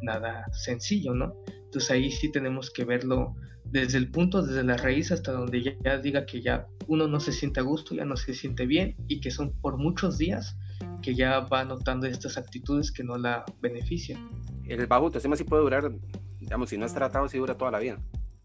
nada 0.02 0.46
sencillo, 0.52 1.14
¿no? 1.14 1.34
Entonces 1.46 1.90
ahí 1.90 2.10
sí 2.10 2.30
tenemos 2.30 2.70
que 2.70 2.84
verlo 2.84 3.34
desde 3.64 3.98
el 3.98 4.10
punto, 4.10 4.42
desde 4.42 4.62
la 4.64 4.76
raíz 4.76 5.12
hasta 5.12 5.32
donde 5.32 5.62
ya, 5.62 5.98
diga 5.98 6.24
que 6.24 6.40
ya 6.40 6.66
uno 6.86 7.06
no 7.06 7.20
se 7.20 7.32
siente 7.32 7.60
a 7.60 7.62
gusto, 7.62 7.94
ya 7.94 8.04
no 8.04 8.16
se 8.16 8.34
siente 8.34 8.66
bien 8.66 8.96
y 9.08 9.20
que 9.20 9.30
son 9.30 9.52
por 9.60 9.76
muchos 9.76 10.16
días 10.16 10.56
que 11.02 11.14
ya 11.14 11.40
va 11.40 11.64
notando 11.64 12.06
estas 12.06 12.38
actitudes 12.38 12.90
que 12.90 13.04
no 13.04 13.18
la 13.18 13.44
benefician. 13.60 14.28
el 14.66 14.86
bajo 14.86 15.06
autoestima 15.06 15.36
sí 15.36 15.44
puede 15.44 15.62
durar, 15.62 15.92
digamos, 16.40 16.70
si 16.70 16.78
no 16.78 16.86
es 16.86 16.94
tratado, 16.94 17.28
sí 17.28 17.38
dura 17.38 17.54
toda 17.54 17.70
la 17.70 17.78
vida. 17.78 17.98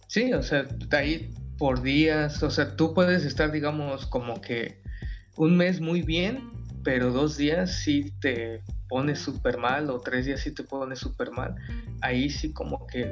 Sí, 0.07 0.33
o 0.33 0.43
sea, 0.43 0.67
ahí 0.91 1.33
por 1.57 1.81
días, 1.81 2.43
o 2.43 2.51
sea, 2.51 2.75
tú 2.75 2.93
puedes 2.93 3.25
estar, 3.25 3.51
digamos, 3.51 4.05
como 4.05 4.41
que 4.41 4.81
un 5.37 5.55
mes 5.55 5.79
muy 5.79 6.01
bien, 6.01 6.51
pero 6.83 7.11
dos 7.11 7.37
días 7.37 7.83
sí 7.83 8.13
te 8.19 8.61
pones 8.93 9.17
súper 9.17 9.57
mal 9.57 9.89
o 9.89 9.99
tres 9.99 10.27
días 10.27 10.41
sí 10.41 10.51
te 10.51 10.61
pones 10.61 10.99
súper 10.99 11.31
mal. 11.31 11.55
Ahí 12.01 12.29
sí 12.29 12.53
como 12.53 12.85
que 12.85 13.11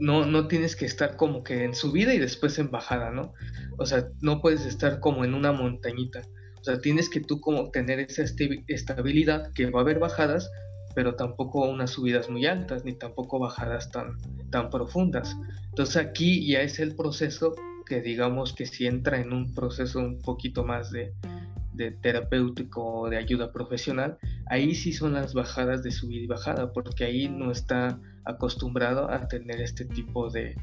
no, 0.00 0.26
no 0.26 0.48
tienes 0.48 0.74
que 0.74 0.86
estar 0.86 1.14
como 1.14 1.44
que 1.44 1.62
en 1.62 1.72
subida 1.72 2.12
y 2.12 2.18
después 2.18 2.58
en 2.58 2.72
bajada, 2.72 3.12
¿no? 3.12 3.32
O 3.78 3.86
sea, 3.86 4.08
no 4.22 4.40
puedes 4.40 4.66
estar 4.66 4.98
como 4.98 5.24
en 5.24 5.34
una 5.34 5.52
montañita. 5.52 6.22
O 6.60 6.64
sea, 6.64 6.80
tienes 6.80 7.08
que 7.08 7.20
tú 7.20 7.40
como 7.40 7.70
tener 7.70 8.00
esa 8.00 8.24
estabilidad 8.66 9.52
que 9.52 9.70
va 9.70 9.78
a 9.78 9.82
haber 9.82 10.00
bajadas, 10.00 10.50
pero 10.96 11.14
tampoco 11.14 11.60
unas 11.68 11.90
subidas 11.90 12.28
muy 12.28 12.46
altas, 12.46 12.84
ni 12.84 12.94
tampoco 12.94 13.38
bajadas 13.38 13.92
tan, 13.92 14.18
tan 14.50 14.68
profundas. 14.68 15.36
Entonces 15.68 15.96
aquí 15.96 16.44
ya 16.44 16.62
es 16.62 16.80
el 16.80 16.96
proceso 16.96 17.54
que 17.86 18.00
digamos 18.00 18.52
que 18.52 18.66
si 18.66 18.88
entra 18.88 19.20
en 19.20 19.32
un 19.32 19.54
proceso 19.54 20.00
un 20.00 20.20
poquito 20.20 20.64
más 20.64 20.90
de, 20.90 21.14
de 21.74 21.90
terapéutico 21.90 23.00
o 23.00 23.10
de 23.10 23.16
ayuda 23.16 23.52
profesional, 23.52 24.18
ahí 24.46 24.74
sí 24.74 24.92
son 24.92 25.12
las 25.12 25.34
bajadas 25.34 25.82
de 25.82 25.90
subida 25.90 26.22
y 26.22 26.26
bajada, 26.26 26.72
porque 26.72 27.04
ahí 27.04 27.28
no 27.28 27.50
está 27.50 28.00
acostumbrado 28.24 29.10
a 29.10 29.28
tener 29.28 29.60
este 29.60 29.84
tipo 29.84 30.30
de, 30.30 30.54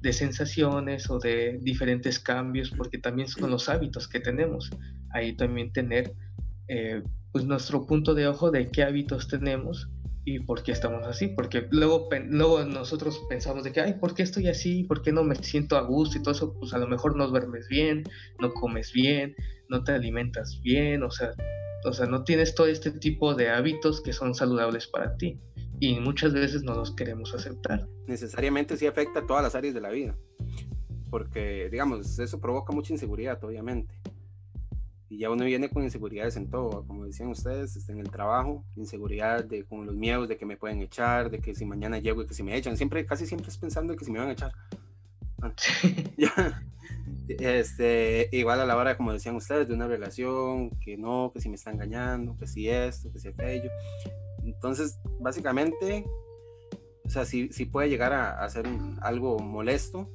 de 0.00 0.12
sensaciones 0.12 1.10
o 1.10 1.18
de 1.18 1.58
diferentes 1.62 2.18
cambios, 2.18 2.70
porque 2.70 2.98
también 2.98 3.28
son 3.28 3.50
los 3.50 3.68
hábitos 3.68 4.08
que 4.08 4.20
tenemos. 4.20 4.70
Ahí 5.10 5.36
también 5.36 5.72
tener 5.72 6.12
eh, 6.68 7.02
pues 7.32 7.44
nuestro 7.44 7.86
punto 7.86 8.14
de 8.14 8.26
ojo 8.26 8.50
de 8.50 8.70
qué 8.70 8.82
hábitos 8.82 9.28
tenemos 9.28 9.88
y 10.26 10.40
por 10.40 10.64
qué 10.64 10.72
estamos 10.72 11.06
así, 11.06 11.28
porque 11.28 11.68
luego, 11.70 12.08
luego 12.28 12.64
nosotros 12.64 13.22
pensamos 13.28 13.62
de 13.62 13.70
que, 13.70 13.80
ay, 13.80 13.94
¿por 13.94 14.12
qué 14.12 14.24
estoy 14.24 14.48
así? 14.48 14.82
¿Por 14.82 15.00
qué 15.00 15.12
no 15.12 15.22
me 15.22 15.36
siento 15.36 15.76
a 15.76 15.82
gusto 15.82 16.18
y 16.18 16.22
todo 16.22 16.34
eso? 16.34 16.52
Pues 16.58 16.74
a 16.74 16.78
lo 16.78 16.88
mejor 16.88 17.16
no 17.16 17.28
duermes 17.28 17.68
bien, 17.68 18.02
no 18.40 18.52
comes 18.52 18.92
bien, 18.92 19.36
no 19.68 19.84
te 19.84 19.92
alimentas 19.92 20.60
bien, 20.64 21.04
o 21.04 21.12
sea, 21.12 21.30
o 21.84 21.92
sea, 21.92 22.06
no 22.06 22.24
tienes 22.24 22.56
todo 22.56 22.66
este 22.66 22.90
tipo 22.90 23.34
de 23.34 23.50
hábitos 23.50 24.02
que 24.02 24.12
son 24.12 24.34
saludables 24.34 24.88
para 24.88 25.16
ti 25.16 25.38
y 25.78 26.00
muchas 26.00 26.32
veces 26.32 26.64
no 26.64 26.74
los 26.74 26.96
queremos 26.96 27.32
aceptar. 27.32 27.86
Necesariamente 28.08 28.76
sí 28.76 28.88
afecta 28.88 29.20
a 29.20 29.26
todas 29.26 29.44
las 29.44 29.54
áreas 29.54 29.74
de 29.74 29.80
la 29.80 29.90
vida, 29.90 30.16
porque, 31.08 31.68
digamos, 31.70 32.18
eso 32.18 32.40
provoca 32.40 32.72
mucha 32.72 32.92
inseguridad, 32.92 33.42
obviamente 33.44 33.94
y 35.08 35.18
ya 35.18 35.30
uno 35.30 35.44
viene 35.44 35.70
con 35.70 35.84
inseguridades 35.84 36.36
en 36.36 36.50
todo, 36.50 36.84
como 36.86 37.04
decían 37.04 37.28
ustedes, 37.28 37.76
está 37.76 37.92
en 37.92 38.00
el 38.00 38.10
trabajo, 38.10 38.64
inseguridad 38.74 39.44
de 39.44 39.64
con 39.64 39.86
los 39.86 39.94
miedos 39.94 40.28
de 40.28 40.36
que 40.36 40.46
me 40.46 40.56
pueden 40.56 40.82
echar, 40.82 41.30
de 41.30 41.38
que 41.38 41.54
si 41.54 41.64
mañana 41.64 41.98
llego 41.98 42.22
y 42.22 42.26
que 42.26 42.34
si 42.34 42.42
me 42.42 42.56
echan, 42.56 42.76
siempre, 42.76 43.06
casi 43.06 43.26
siempre 43.26 43.48
es 43.48 43.56
pensando 43.56 43.94
que 43.94 44.04
si 44.04 44.10
me 44.10 44.18
van 44.18 44.28
a 44.28 44.32
echar. 44.32 44.52
Ah, 45.42 45.52
este, 47.28 48.28
igual 48.32 48.60
a 48.60 48.66
la 48.66 48.76
hora, 48.76 48.96
como 48.96 49.12
decían 49.12 49.36
ustedes, 49.36 49.68
de 49.68 49.74
una 49.74 49.86
relación, 49.86 50.70
que 50.80 50.96
no, 50.96 51.30
que 51.32 51.40
si 51.40 51.48
me 51.48 51.54
está 51.54 51.70
engañando, 51.70 52.36
que 52.36 52.48
si 52.48 52.68
esto, 52.68 53.12
que 53.12 53.20
si 53.20 53.28
aquello. 53.28 53.70
Entonces, 54.42 54.98
básicamente, 55.20 56.04
o 57.04 57.10
sea, 57.10 57.24
sí, 57.24 57.48
sí 57.52 57.64
puede 57.66 57.88
llegar 57.88 58.12
a, 58.12 58.42
a 58.42 58.48
ser 58.50 58.66
algo 59.02 59.38
molesto, 59.38 60.10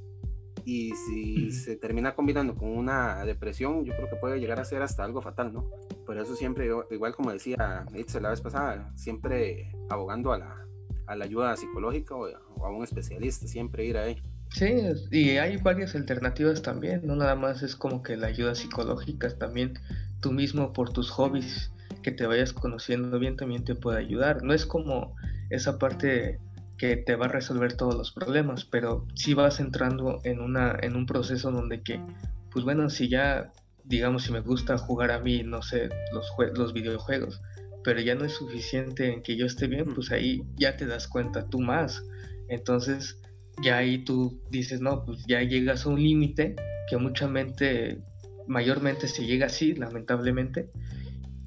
y 0.66 0.94
si 0.96 1.52
se 1.52 1.76
termina 1.76 2.16
combinando 2.16 2.56
con 2.56 2.70
una 2.70 3.24
depresión, 3.26 3.86
yo 3.86 3.96
creo 3.96 4.10
que 4.10 4.16
puede 4.16 4.40
llegar 4.40 4.60
a 4.60 4.66
ser 4.66 4.82
hasta 4.82 5.04
algo 5.04 5.22
fatal, 5.22 5.54
¿no? 5.54 5.70
Por 6.06 6.18
eso 6.18 6.36
siempre, 6.36 6.70
igual 6.92 7.16
como 7.16 7.32
decía 7.32 7.86
Itze 7.94 8.22
la 8.22 8.30
vez 8.30 8.42
pasada, 8.42 8.92
siempre 8.96 9.72
abogando 9.90 10.34
a 10.34 10.38
la, 10.38 10.66
a 11.08 11.16
la 11.16 11.26
ayuda 11.26 11.56
psicológica 11.58 12.16
o, 12.16 12.28
a 12.64 12.70
un 12.70 12.84
especialista, 12.84 13.48
siempre 13.48 13.86
ir 13.86 13.98
ahí. 13.98 14.22
Sí, 14.50 14.82
y 15.12 15.38
hay 15.38 15.58
varias 15.58 15.96
alternativas 15.96 16.62
también, 16.62 17.02
no 17.06 17.16
nada 17.16 17.36
más 17.36 17.64
es 17.64 17.76
como 17.76 18.04
que 18.04 18.18
la 18.18 18.28
ayuda 18.28 18.54
psicológica, 18.54 19.30
también 19.38 19.80
tú 20.20 20.32
mismo 20.32 20.74
por 20.74 20.92
tus 20.92 21.10
hobbies 21.10 21.72
que 22.04 22.12
te 22.12 22.26
vayas 22.26 22.54
conociendo 22.54 23.18
bien 23.20 23.36
también 23.36 23.64
te 23.64 23.76
puede 23.76 24.00
ayudar. 24.00 24.44
No 24.44 24.54
es 24.54 24.66
como 24.66 25.16
esa 25.50 25.78
parte 25.78 26.40
que 26.82 26.98
te 26.98 27.16
va 27.16 27.28
a 27.28 27.30
resolver 27.30 27.74
todos 27.78 27.94
los 27.94 28.12
problemas, 28.12 28.66
pero 28.66 29.06
si 29.14 29.36
vas 29.36 29.60
entrando 29.60 30.20
en, 30.24 30.40
una, 30.40 30.76
en 30.82 30.96
un 30.96 31.06
proceso 31.06 31.52
donde 31.52 31.84
que, 31.84 32.02
pues 32.50 32.66
bueno, 32.66 32.90
si 32.90 33.08
ya, 33.08 33.52
digamos, 33.84 34.24
si 34.24 34.32
me 34.32 34.40
gusta 34.40 34.80
jugar 34.80 35.12
a 35.12 35.20
mí, 35.20 35.44
no 35.44 35.62
sé, 35.62 35.90
los, 36.12 36.28
los 36.56 36.74
videojuegos, 36.74 37.40
pero 37.84 38.02
ya 38.02 38.16
no 38.16 38.26
es 38.26 38.34
suficiente 38.34 39.14
en 39.14 39.22
que 39.22 39.38
yo 39.38 39.46
esté 39.46 39.68
bien, 39.68 39.94
pues 39.94 40.12
ahí 40.12 40.42
ya 40.56 40.76
te 40.76 40.88
das 40.88 41.08
cuenta 41.08 41.48
tú 41.48 41.60
más. 41.60 42.04
Entonces, 42.50 43.22
ya 43.62 43.78
ahí 43.78 44.04
tú 44.04 44.42
dices, 44.50 44.82
no, 44.82 45.06
pues 45.06 45.24
ya 45.28 45.44
llegas 45.44 45.86
a 45.86 45.90
un 45.90 46.02
límite 46.02 46.56
que 46.90 46.98
mucha 46.98 47.28
mente, 47.28 48.02
mayormente 48.48 49.08
se 49.08 49.28
llega 49.28 49.46
así, 49.46 49.76
lamentablemente, 49.76 50.72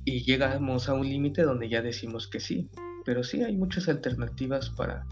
y 0.04 0.22
llegamos 0.22 0.88
a 0.88 0.94
un 0.94 1.08
límite 1.08 1.42
donde 1.42 1.68
ya 1.68 1.82
decimos 1.82 2.28
que 2.28 2.38
sí. 2.38 2.70
Pero 3.04 3.24
sí 3.24 3.42
hay 3.42 3.56
muchas 3.56 3.88
alternativas 3.88 4.70
para, 4.70 5.04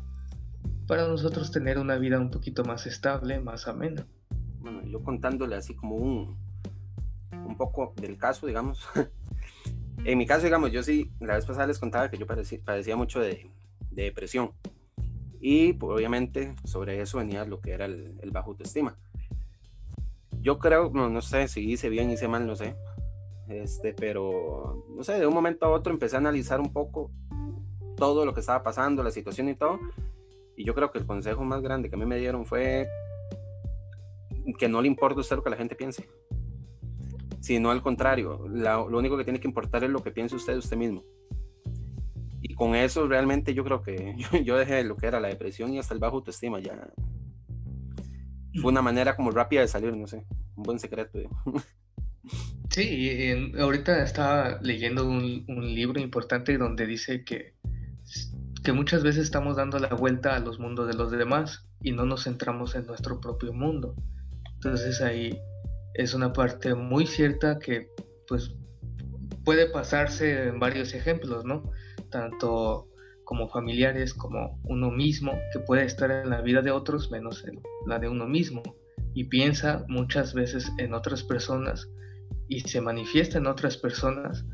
para 0.86 1.08
nosotros 1.08 1.50
tener 1.50 1.78
una 1.78 1.96
vida 1.96 2.18
un 2.18 2.30
poquito 2.30 2.64
más 2.64 2.86
estable, 2.86 3.40
más 3.40 3.68
amena. 3.68 4.06
Bueno, 4.60 4.82
yo 4.84 5.02
contándole 5.02 5.56
así 5.56 5.74
como 5.74 5.96
un, 5.96 6.36
un 7.32 7.56
poco 7.56 7.94
del 7.96 8.16
caso, 8.16 8.46
digamos. 8.46 8.86
en 10.04 10.18
mi 10.18 10.26
caso, 10.26 10.44
digamos, 10.44 10.72
yo 10.72 10.82
sí, 10.82 11.10
la 11.20 11.34
vez 11.34 11.46
pasada 11.46 11.66
les 11.66 11.78
contaba 11.78 12.10
que 12.10 12.18
yo 12.18 12.26
padecía, 12.26 12.96
mucho 12.96 13.20
de, 13.20 13.50
de, 13.90 14.02
depresión. 14.04 14.52
Y 15.40 15.72
pues, 15.72 15.96
obviamente 15.96 16.54
sobre 16.64 17.00
eso 17.00 17.18
venía 17.18 17.44
lo 17.44 17.60
que 17.60 17.72
era 17.72 17.86
el, 17.86 18.18
el 18.20 18.30
bajo 18.30 18.50
autoestima. 18.50 18.96
Yo 20.40 20.58
creo, 20.58 20.90
no, 20.92 21.08
no 21.08 21.22
sé 21.22 21.48
si 21.48 21.70
hice 21.70 21.88
bien, 21.88 22.10
hice 22.10 22.28
mal, 22.28 22.46
no 22.46 22.56
sé. 22.56 22.76
Este, 23.48 23.92
pero 23.92 24.84
no 24.88 25.04
sé, 25.04 25.18
de 25.18 25.26
un 25.26 25.34
momento 25.34 25.66
a 25.66 25.70
otro 25.70 25.92
empecé 25.92 26.16
a 26.16 26.20
analizar 26.20 26.60
un 26.60 26.72
poco 26.72 27.10
todo 27.96 28.24
lo 28.24 28.34
que 28.34 28.40
estaba 28.40 28.62
pasando, 28.62 29.02
la 29.02 29.10
situación 29.10 29.48
y 29.48 29.54
todo, 29.54 29.78
y 30.56 30.64
yo 30.64 30.74
creo 30.74 30.90
que 30.90 30.98
el 30.98 31.06
consejo 31.06 31.44
más 31.44 31.62
grande 31.62 31.88
que 31.88 31.96
a 31.96 31.98
mí 31.98 32.06
me 32.06 32.18
dieron 32.18 32.44
fue 32.46 32.88
que 34.58 34.68
no 34.68 34.82
le 34.82 34.88
importa 34.88 35.18
a 35.18 35.20
usted 35.20 35.36
lo 35.36 35.42
que 35.42 35.50
la 35.50 35.56
gente 35.56 35.74
piense, 35.74 36.08
sino 37.40 37.70
al 37.70 37.82
contrario, 37.82 38.46
lo 38.48 38.98
único 38.98 39.16
que 39.16 39.24
tiene 39.24 39.40
que 39.40 39.48
importar 39.48 39.84
es 39.84 39.90
lo 39.90 40.02
que 40.02 40.10
piense 40.10 40.36
usted 40.36 40.54
de 40.54 40.58
usted 40.58 40.76
mismo. 40.76 41.04
Y 42.40 42.54
con 42.54 42.74
eso 42.74 43.06
realmente 43.06 43.54
yo 43.54 43.64
creo 43.64 43.82
que 43.82 44.16
yo, 44.44 44.56
dejé 44.56 44.84
lo 44.84 44.96
que 44.96 45.06
era 45.06 45.20
la 45.20 45.28
depresión 45.28 45.72
y 45.72 45.78
hasta 45.78 45.94
el 45.94 46.00
bajo 46.00 46.16
autoestima 46.16 46.60
ya. 46.60 46.76
Fue 48.60 48.70
una 48.70 48.82
manera 48.82 49.16
como 49.16 49.30
rápida 49.30 49.62
de 49.62 49.68
salir, 49.68 49.96
no 49.96 50.06
sé, 50.06 50.24
un 50.56 50.62
buen 50.62 50.78
secreto. 50.78 51.18
Sí, 52.70 53.52
ahorita 53.58 54.02
estaba 54.02 54.58
leyendo 54.62 55.04
un, 55.04 55.44
un 55.46 55.74
libro 55.74 56.00
importante 56.00 56.56
donde 56.56 56.86
dice 56.86 57.22
que 57.22 57.52
que 58.62 58.72
muchas 58.72 59.02
veces 59.02 59.24
estamos 59.24 59.56
dando 59.56 59.78
la 59.78 59.88
vuelta 59.88 60.36
a 60.36 60.40
los 60.40 60.58
mundos 60.58 60.86
de 60.86 60.94
los 60.94 61.10
demás 61.10 61.66
y 61.80 61.92
no 61.92 62.04
nos 62.04 62.24
centramos 62.24 62.74
en 62.74 62.86
nuestro 62.86 63.20
propio 63.20 63.52
mundo. 63.52 63.94
Entonces 64.54 65.00
ahí 65.00 65.40
es 65.94 66.14
una 66.14 66.32
parte 66.32 66.74
muy 66.74 67.06
cierta 67.06 67.58
que 67.58 67.88
pues 68.28 68.54
puede 69.44 69.66
pasarse 69.66 70.48
en 70.48 70.60
varios 70.60 70.94
ejemplos, 70.94 71.44
¿no? 71.44 71.70
Tanto 72.10 72.88
como 73.24 73.48
familiares 73.48 74.14
como 74.14 74.60
uno 74.64 74.90
mismo, 74.90 75.32
que 75.52 75.60
puede 75.60 75.84
estar 75.84 76.10
en 76.10 76.30
la 76.30 76.42
vida 76.42 76.62
de 76.62 76.70
otros 76.70 77.10
menos 77.10 77.44
en 77.46 77.60
la 77.86 77.98
de 77.98 78.08
uno 78.08 78.26
mismo. 78.26 78.62
Y 79.14 79.24
piensa 79.24 79.84
muchas 79.88 80.34
veces 80.34 80.70
en 80.78 80.94
otras 80.94 81.22
personas 81.22 81.88
y 82.48 82.60
se 82.60 82.80
manifiesta 82.80 83.38
en 83.38 83.46
otras 83.46 83.76
personas 83.76 84.44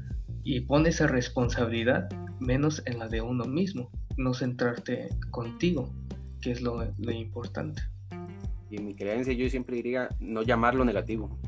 y 0.49 0.63
pone 0.63 0.89
esa 0.89 1.07
responsabilidad 1.07 2.09
menos 2.41 2.81
en 2.87 2.99
la 2.99 3.07
de 3.07 3.21
uno 3.21 3.45
mismo, 3.45 3.91
no 4.17 4.33
centrarte 4.33 5.11
contigo, 5.31 5.93
que 6.41 6.53
es 6.53 6.63
lo, 6.63 6.83
importante. 7.13 7.83
Y 8.71 8.77
en 8.77 8.87
mi 8.87 8.95
creencia 8.95 9.35
yo 9.35 9.47
siempre 9.51 9.77
diría 9.77 10.09
no 10.21 10.41
llamarlo 10.41 10.87
negativo, 10.87 11.39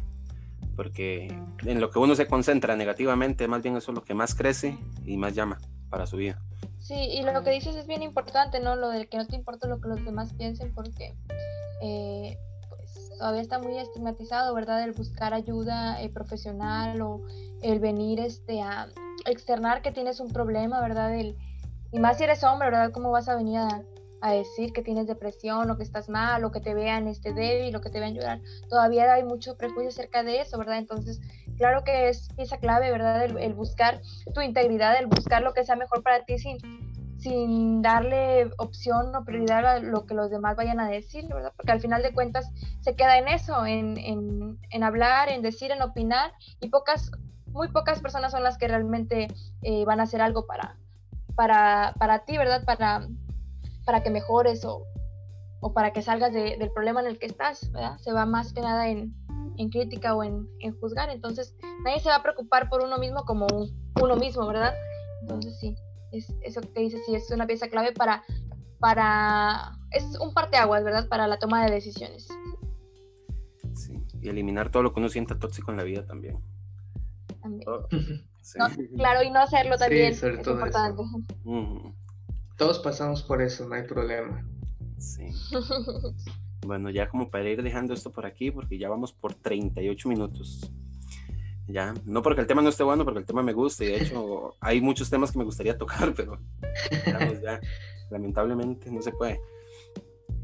porque 0.77 1.29
en 1.65 1.81
lo 1.81 1.89
que 1.89 1.99
uno 1.99 2.15
se 2.15 2.27
concentra 2.27 2.77
negativamente, 2.77 3.49
más 3.49 3.63
bien 3.63 3.75
eso 3.79 3.93
es 3.93 3.95
lo 3.95 4.05
que 4.05 4.13
más 4.13 4.35
crece 4.35 4.77
y 5.07 5.17
más 5.17 5.35
llama 5.35 5.59
para 5.89 6.05
su 6.05 6.19
vida. 6.19 6.39
Sí, 6.79 6.95
y 6.95 7.23
lo 7.23 7.43
que 7.43 7.53
dices 7.53 7.77
es 7.77 7.87
bien 7.87 8.03
importante, 8.03 8.61
¿no? 8.61 8.77
Lo 8.77 8.91
de 8.91 9.07
que 9.07 9.17
no 9.17 9.27
te 9.27 9.35
importa 9.35 9.67
lo 9.67 9.81
que 9.81 9.89
los 9.89 10.05
demás 10.05 10.35
piensen, 10.35 10.75
porque 10.75 11.15
eh, 11.81 12.37
todavía 13.21 13.43
está 13.43 13.59
muy 13.59 13.77
estigmatizado, 13.77 14.55
¿verdad? 14.55 14.83
El 14.83 14.93
buscar 14.93 15.35
ayuda 15.35 16.01
eh, 16.01 16.09
profesional 16.09 17.03
o 17.03 17.21
el 17.61 17.79
venir 17.79 18.19
este, 18.19 18.63
a 18.63 18.89
externar 19.27 19.83
que 19.83 19.93
tienes 19.93 20.21
un 20.21 20.33
problema, 20.33 20.81
¿verdad? 20.81 21.15
El, 21.15 21.37
y 21.93 21.99
más 21.99 22.17
si 22.17 22.25
eres 22.25 22.43
hombre, 22.45 22.71
¿verdad? 22.71 22.93
¿Cómo 22.93 23.11
vas 23.11 23.29
a 23.29 23.37
venir 23.37 23.59
a, 23.59 23.83
decir 24.33 24.73
que 24.73 24.83
tienes 24.83 25.07
depresión 25.07 25.71
o 25.71 25.77
que 25.77 25.83
estás 25.83 26.09
mal 26.09 26.45
o 26.45 26.53
que 26.53 26.61
te 26.61 26.75
vean 26.75 27.09
este 27.09 27.33
débil 27.33 27.75
o 27.77 27.81
que 27.83 27.91
te 27.91 28.01
vean 28.01 28.15
llorar? 28.15 28.41
Todavía 28.71 29.13
hay 29.13 29.23
mucho 29.23 29.57
prejuicio 29.57 29.89
acerca 29.89 30.23
de 30.23 30.41
eso, 30.41 30.57
¿verdad? 30.57 30.79
Entonces, 30.79 31.21
claro 31.59 31.85
que 31.85 32.09
es 32.09 32.29
pieza 32.37 32.57
clave, 32.57 32.91
¿verdad? 32.91 33.23
El, 33.23 33.53
buscar 33.53 34.01
tu 34.35 34.41
integridad, 34.41 34.99
el 34.99 35.09
buscar 35.09 35.43
lo 35.43 35.53
que 35.53 35.65
sea 35.65 35.77
mejor 35.77 36.03
para 36.03 36.25
ti 36.25 36.39
sin, 36.39 36.59
sin 37.21 37.83
darle 37.83 38.51
opción 38.59 39.15
o 39.15 39.25
prioridad 39.25 39.67
a 39.67 39.79
lo 39.79 40.07
que 40.07 40.15
los 40.15 40.31
demás 40.31 40.57
vayan 40.57 40.81
a 40.81 40.89
decir, 40.89 41.27
¿verdad? 41.29 41.53
Porque 41.57 41.73
al 41.73 41.81
final 41.81 42.03
de 42.03 42.13
cuentas 42.13 42.51
se 42.81 42.97
queda 42.97 43.19
en 43.19 43.29
eso, 43.29 43.67
en, 43.67 43.99
en, 43.99 44.59
en 44.71 44.83
hablar, 44.83 45.29
en 45.29 45.43
decir, 45.43 45.71
en 45.71 45.83
opinar, 45.83 46.33
y 46.61 46.69
pocas, 46.69 47.11
muy 47.47 47.69
pocas 47.69 48.01
personas 48.01 48.33
son 48.33 48.43
las 48.43 48.57
que 48.57 48.69
realmente 48.69 49.29
eh, 49.63 49.85
van 49.85 50.01
a 50.01 50.05
hacer 50.05 50.23
algo 50.23 50.47
para, 50.47 50.79
para, 51.35 51.95
para 51.99 52.25
ti, 52.25 52.39
¿verdad? 52.39 52.65
Para, 52.65 53.07
para 53.85 54.03
que 54.03 54.11
mejores 54.11 54.65
o, 54.65 54.85
o 55.61 55.73
para 55.75 55.93
que 55.93 56.03
salgas 56.03 56.33
del 56.33 56.73
problema 56.73 57.01
en 57.01 57.07
el 57.07 57.19
que 57.19 57.27
estás, 57.27 57.71
¿verdad? 57.71 57.99
Se 57.99 58.13
va 58.13 58.25
más 58.25 58.55
que 58.55 58.63
nada 58.63 58.89
en, 58.89 59.15
en 59.59 59.69
crítica 59.69 60.15
o 60.15 60.25
en, 60.25 60.49
en, 60.61 60.79
juzgar, 60.81 61.11
entonces 61.11 61.55
nadie 61.85 62.01
se 62.01 62.09
va 62.09 62.17
a 62.17 62.23
preocupar 62.23 62.71
por 62.71 62.83
uno 62.83 62.97
mismo 62.97 63.25
como 63.25 63.47
uno 64.01 64.17
mismo, 64.17 64.47
¿verdad? 64.47 64.73
Entonces 65.21 65.59
sí 65.61 65.77
es 66.13 66.33
eso 66.43 66.61
que 66.61 66.81
dices, 66.81 67.01
sí, 67.07 67.15
es 67.15 67.31
una 67.31 67.47
pieza 67.47 67.69
clave 67.69 67.93
para, 67.93 68.23
para, 68.79 69.79
es 69.91 70.05
un 70.21 70.33
parteaguas, 70.35 70.85
¿verdad? 70.85 71.09
Para 71.09 71.27
la 71.27 71.39
toma 71.39 71.65
de 71.65 71.73
decisiones. 71.73 72.29
Sí, 73.75 74.03
y 74.21 74.29
eliminar 74.29 74.71
todo 74.71 74.83
lo 74.83 74.93
que 74.93 75.01
uno 75.01 75.09
sienta 75.09 75.39
tóxico 75.39 75.71
en 75.71 75.77
la 75.77 75.85
vida 75.85 76.07
también. 76.07 76.39
También. 77.41 77.65
claro, 78.97 79.23
y 79.23 79.31
no 79.31 79.41
hacerlo 79.41 79.77
también 79.77 80.13
es 80.13 80.23
importante. 80.23 81.03
Todos 82.57 82.79
pasamos 82.81 83.23
por 83.23 83.41
eso, 83.41 83.67
no 83.69 83.75
hay 83.75 83.85
problema. 83.85 84.45
Sí. 84.99 85.27
bueno, 86.67 86.91
ya 86.91 87.09
como 87.09 87.31
para 87.31 87.49
ir 87.49 87.63
dejando 87.63 87.95
esto 87.95 88.13
por 88.13 88.27
aquí, 88.27 88.51
porque 88.51 88.79
ya 88.79 88.89
vamos 88.89 89.13
por 89.13 89.35
38 89.35 90.09
minutos. 90.09 90.71
Ya, 91.73 91.95
no 92.05 92.23
porque 92.23 92.41
el 92.41 92.47
tema 92.47 92.63
no 92.63 92.69
esté 92.69 92.83
bueno, 92.83 93.05
porque 93.05 93.21
el 93.21 93.27
tema 93.27 93.43
me 93.43 93.53
gusta 93.53 93.85
y 93.85 93.89
de 93.89 94.03
hecho 94.03 94.55
hay 94.61 94.81
muchos 94.81 95.09
temas 95.11 95.31
que 95.31 95.39
me 95.39 95.45
gustaría 95.45 95.79
tocar, 95.79 96.15
pero 96.15 96.39
ya, 97.43 97.61
lamentablemente 98.11 98.91
no 98.91 99.03
se 99.03 99.13
puede. 99.13 99.41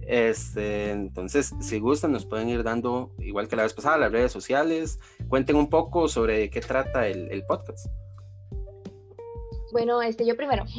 Este, 0.02 0.90
entonces, 0.90 1.52
si 1.60 1.80
gustan, 1.80 2.12
nos 2.12 2.26
pueden 2.26 2.48
ir 2.48 2.62
dando, 2.62 3.10
igual 3.18 3.48
que 3.48 3.56
la 3.56 3.64
vez 3.64 3.74
pasada, 3.74 3.98
las 3.98 4.12
redes 4.12 4.30
sociales. 4.30 5.00
Cuenten 5.28 5.56
un 5.56 5.68
poco 5.68 6.06
sobre 6.08 6.48
qué 6.48 6.60
trata 6.60 7.08
el, 7.08 7.28
el 7.32 7.44
podcast. 7.44 7.88
Bueno, 9.72 10.00
este, 10.02 10.24
yo 10.26 10.36
primero. 10.36 10.64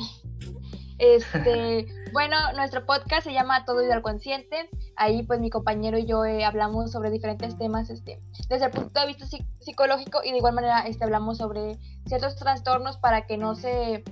Este, 1.00 1.86
bueno, 2.12 2.36
nuestro 2.56 2.86
podcast 2.86 3.24
se 3.24 3.34
llama 3.34 3.66
Todo 3.66 3.84
Ido 3.84 3.94
al 3.94 4.02
Consciente. 4.02 4.70
Ahí 4.96 5.24
pues 5.24 5.40
mi 5.40 5.50
compañero 5.50 5.98
y 5.98 6.06
yo 6.06 6.26
eh, 6.26 6.46
hablamos 6.46 6.92
sobre 6.92 7.10
diferentes 7.10 7.58
temas 7.58 7.90
este, 7.90 8.20
desde 8.50 8.66
el 8.66 8.72
punto 8.72 9.00
de 9.00 9.08
vista 9.08 9.26
psicológico 9.60 10.22
y 10.24 10.32
de 10.32 10.38
igual 10.38 10.54
manera 10.54 10.82
este, 10.82 11.04
hablamos 11.04 11.38
sobre 11.38 11.78
ciertos 12.06 12.36
trastornos 12.36 12.98
para 12.98 13.26
que 13.26 13.38
no 13.38 13.56
se... 13.56 14.04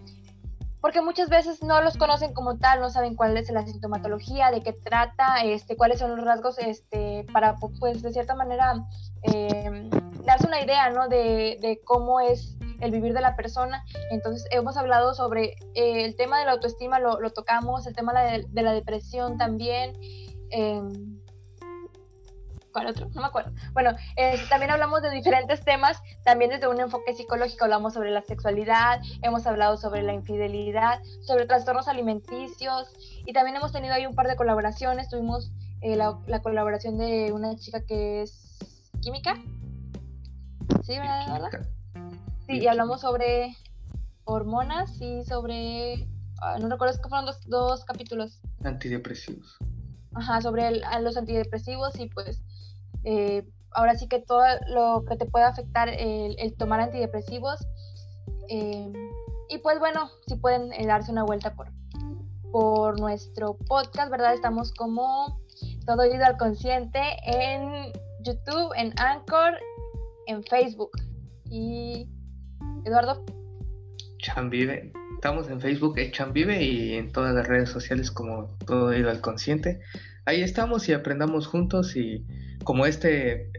Porque 0.81 1.01
muchas 1.01 1.29
veces 1.29 1.63
no 1.63 1.81
los 1.81 1.97
conocen 1.97 2.33
como 2.33 2.57
tal, 2.57 2.79
no 2.79 2.91
saben 2.91 3.15
cuál 3.15 3.35
es 3.37 3.49
la 3.49 3.65
sintomatología, 3.65 4.51
de 4.51 4.61
qué 4.61 4.71
trata, 4.71 5.41
este, 5.43 5.75
cuáles 5.75 5.97
son 5.97 6.15
los 6.15 6.23
rasgos, 6.23 6.59
este, 6.59 7.25
para 7.33 7.55
pues 7.79 8.03
de 8.03 8.13
cierta 8.13 8.35
manera 8.35 8.85
eh, 9.23 9.89
darse 10.25 10.45
una 10.45 10.61
idea, 10.61 10.91
¿no? 10.91 11.07
De, 11.07 11.57
de 11.59 11.81
cómo 11.83 12.19
es 12.19 12.55
el 12.79 12.91
vivir 12.91 13.13
de 13.13 13.21
la 13.21 13.35
persona. 13.35 13.83
Entonces 14.11 14.47
hemos 14.51 14.77
hablado 14.77 15.13
sobre 15.13 15.55
eh, 15.73 16.05
el 16.05 16.15
tema 16.15 16.39
de 16.39 16.45
la 16.45 16.53
autoestima, 16.53 16.99
lo, 16.99 17.29
tocamos, 17.31 17.85
el 17.87 17.95
tema 17.95 18.13
de, 18.21 18.45
la 18.53 18.73
depresión 18.73 19.37
también. 19.37 19.93
Em, 20.51 21.19
¿Cuál 22.71 22.87
otro? 22.87 23.07
No 23.13 23.21
me 23.21 23.27
acuerdo. 23.27 23.53
Bueno, 23.71 23.91
también 24.49 24.69
hablamos 24.69 25.01
de 25.01 25.09
diferentes 25.09 25.63
temas, 25.63 26.01
también 26.25 26.51
desde 26.51 26.67
un 26.67 26.77
enfoque 26.81 27.13
psicológico 27.13 27.63
hablamos 27.63 27.93
sobre 27.93 28.11
la 28.11 28.21
sexualidad, 28.21 28.99
hemos 29.21 29.47
hablado 29.47 29.77
sobre 29.77 30.03
la 30.03 30.13
infidelidad, 30.13 31.01
sobre 31.21 31.45
trastornos 31.45 31.87
alimenticios 31.87 32.91
y 33.25 33.31
también 33.31 33.55
hemos 33.55 33.71
tenido 33.71 33.93
ahí 33.93 34.05
un 34.05 34.13
par 34.13 34.27
de 34.27 34.35
colaboraciones. 34.35 35.07
Tuvimos 35.07 35.53
eh, 35.79 35.95
la, 35.95 36.19
la, 36.27 36.41
colaboración 36.41 36.97
de 36.97 37.31
una 37.31 37.55
chica 37.55 37.79
que 37.85 38.23
es 38.23 38.59
química. 39.01 39.35
¿Sí, 40.83 40.99
verdad? 40.99 41.49
Sí, 42.47 42.59
y 42.59 42.67
hablamos 42.67 43.01
sobre 43.01 43.55
hormonas 44.25 45.01
y 45.01 45.23
sobre, 45.23 46.07
ah, 46.41 46.57
no 46.59 46.69
recuerdo, 46.69 46.93
es 46.93 47.01
que 47.01 47.09
fueron 47.09 47.25
dos, 47.25 47.39
dos 47.47 47.85
capítulos. 47.85 48.39
Antidepresivos. 48.63 49.57
Ajá, 50.13 50.41
sobre 50.41 50.81
los 51.01 51.17
antidepresivos 51.17 51.99
y 51.99 52.07
pues 52.07 52.41
eh, 53.03 53.47
ahora 53.71 53.95
sí 53.95 54.07
que 54.07 54.19
todo 54.19 54.43
lo 54.67 55.03
que 55.05 55.17
te 55.17 55.25
puede 55.25 55.45
afectar 55.45 55.89
el, 55.89 56.55
tomar 56.57 56.79
antidepresivos. 56.79 57.67
Eh, 58.49 58.91
y 59.49 59.57
pues 59.59 59.79
bueno, 59.79 60.09
si 60.27 60.35
pueden 60.35 60.71
eh, 60.73 60.85
darse 60.87 61.11
una 61.11 61.23
vuelta 61.23 61.53
por, 61.55 61.67
por 62.51 62.99
nuestro 62.99 63.57
podcast, 63.67 64.09
¿verdad? 64.09 64.33
Estamos 64.33 64.71
como 64.73 65.39
todo 65.85 66.05
ido 66.05 66.25
al 66.25 66.37
consciente 66.37 67.01
en 67.25 67.91
YouTube, 68.21 68.71
en 68.75 68.93
Anchor, 68.97 69.57
en 70.27 70.43
Facebook. 70.43 70.91
Y 71.49 72.09
Eduardo. 72.85 73.25
Chamvive. 74.19 74.93
Estamos 75.15 75.49
en 75.49 75.59
Facebook, 75.59 75.97
es 75.97 76.11
Chamvive, 76.11 76.63
y 76.63 76.93
en 76.93 77.11
todas 77.11 77.33
las 77.33 77.47
redes 77.47 77.69
sociales 77.69 78.11
como 78.11 78.55
Todo 78.65 78.93
Ido 78.93 79.09
al 79.09 79.21
Consciente. 79.21 79.81
Ahí 80.25 80.41
estamos 80.41 80.87
y 80.87 80.93
aprendamos 80.93 81.47
juntos 81.47 81.95
y 81.95 82.23
como 82.63 82.85
este 82.85 83.51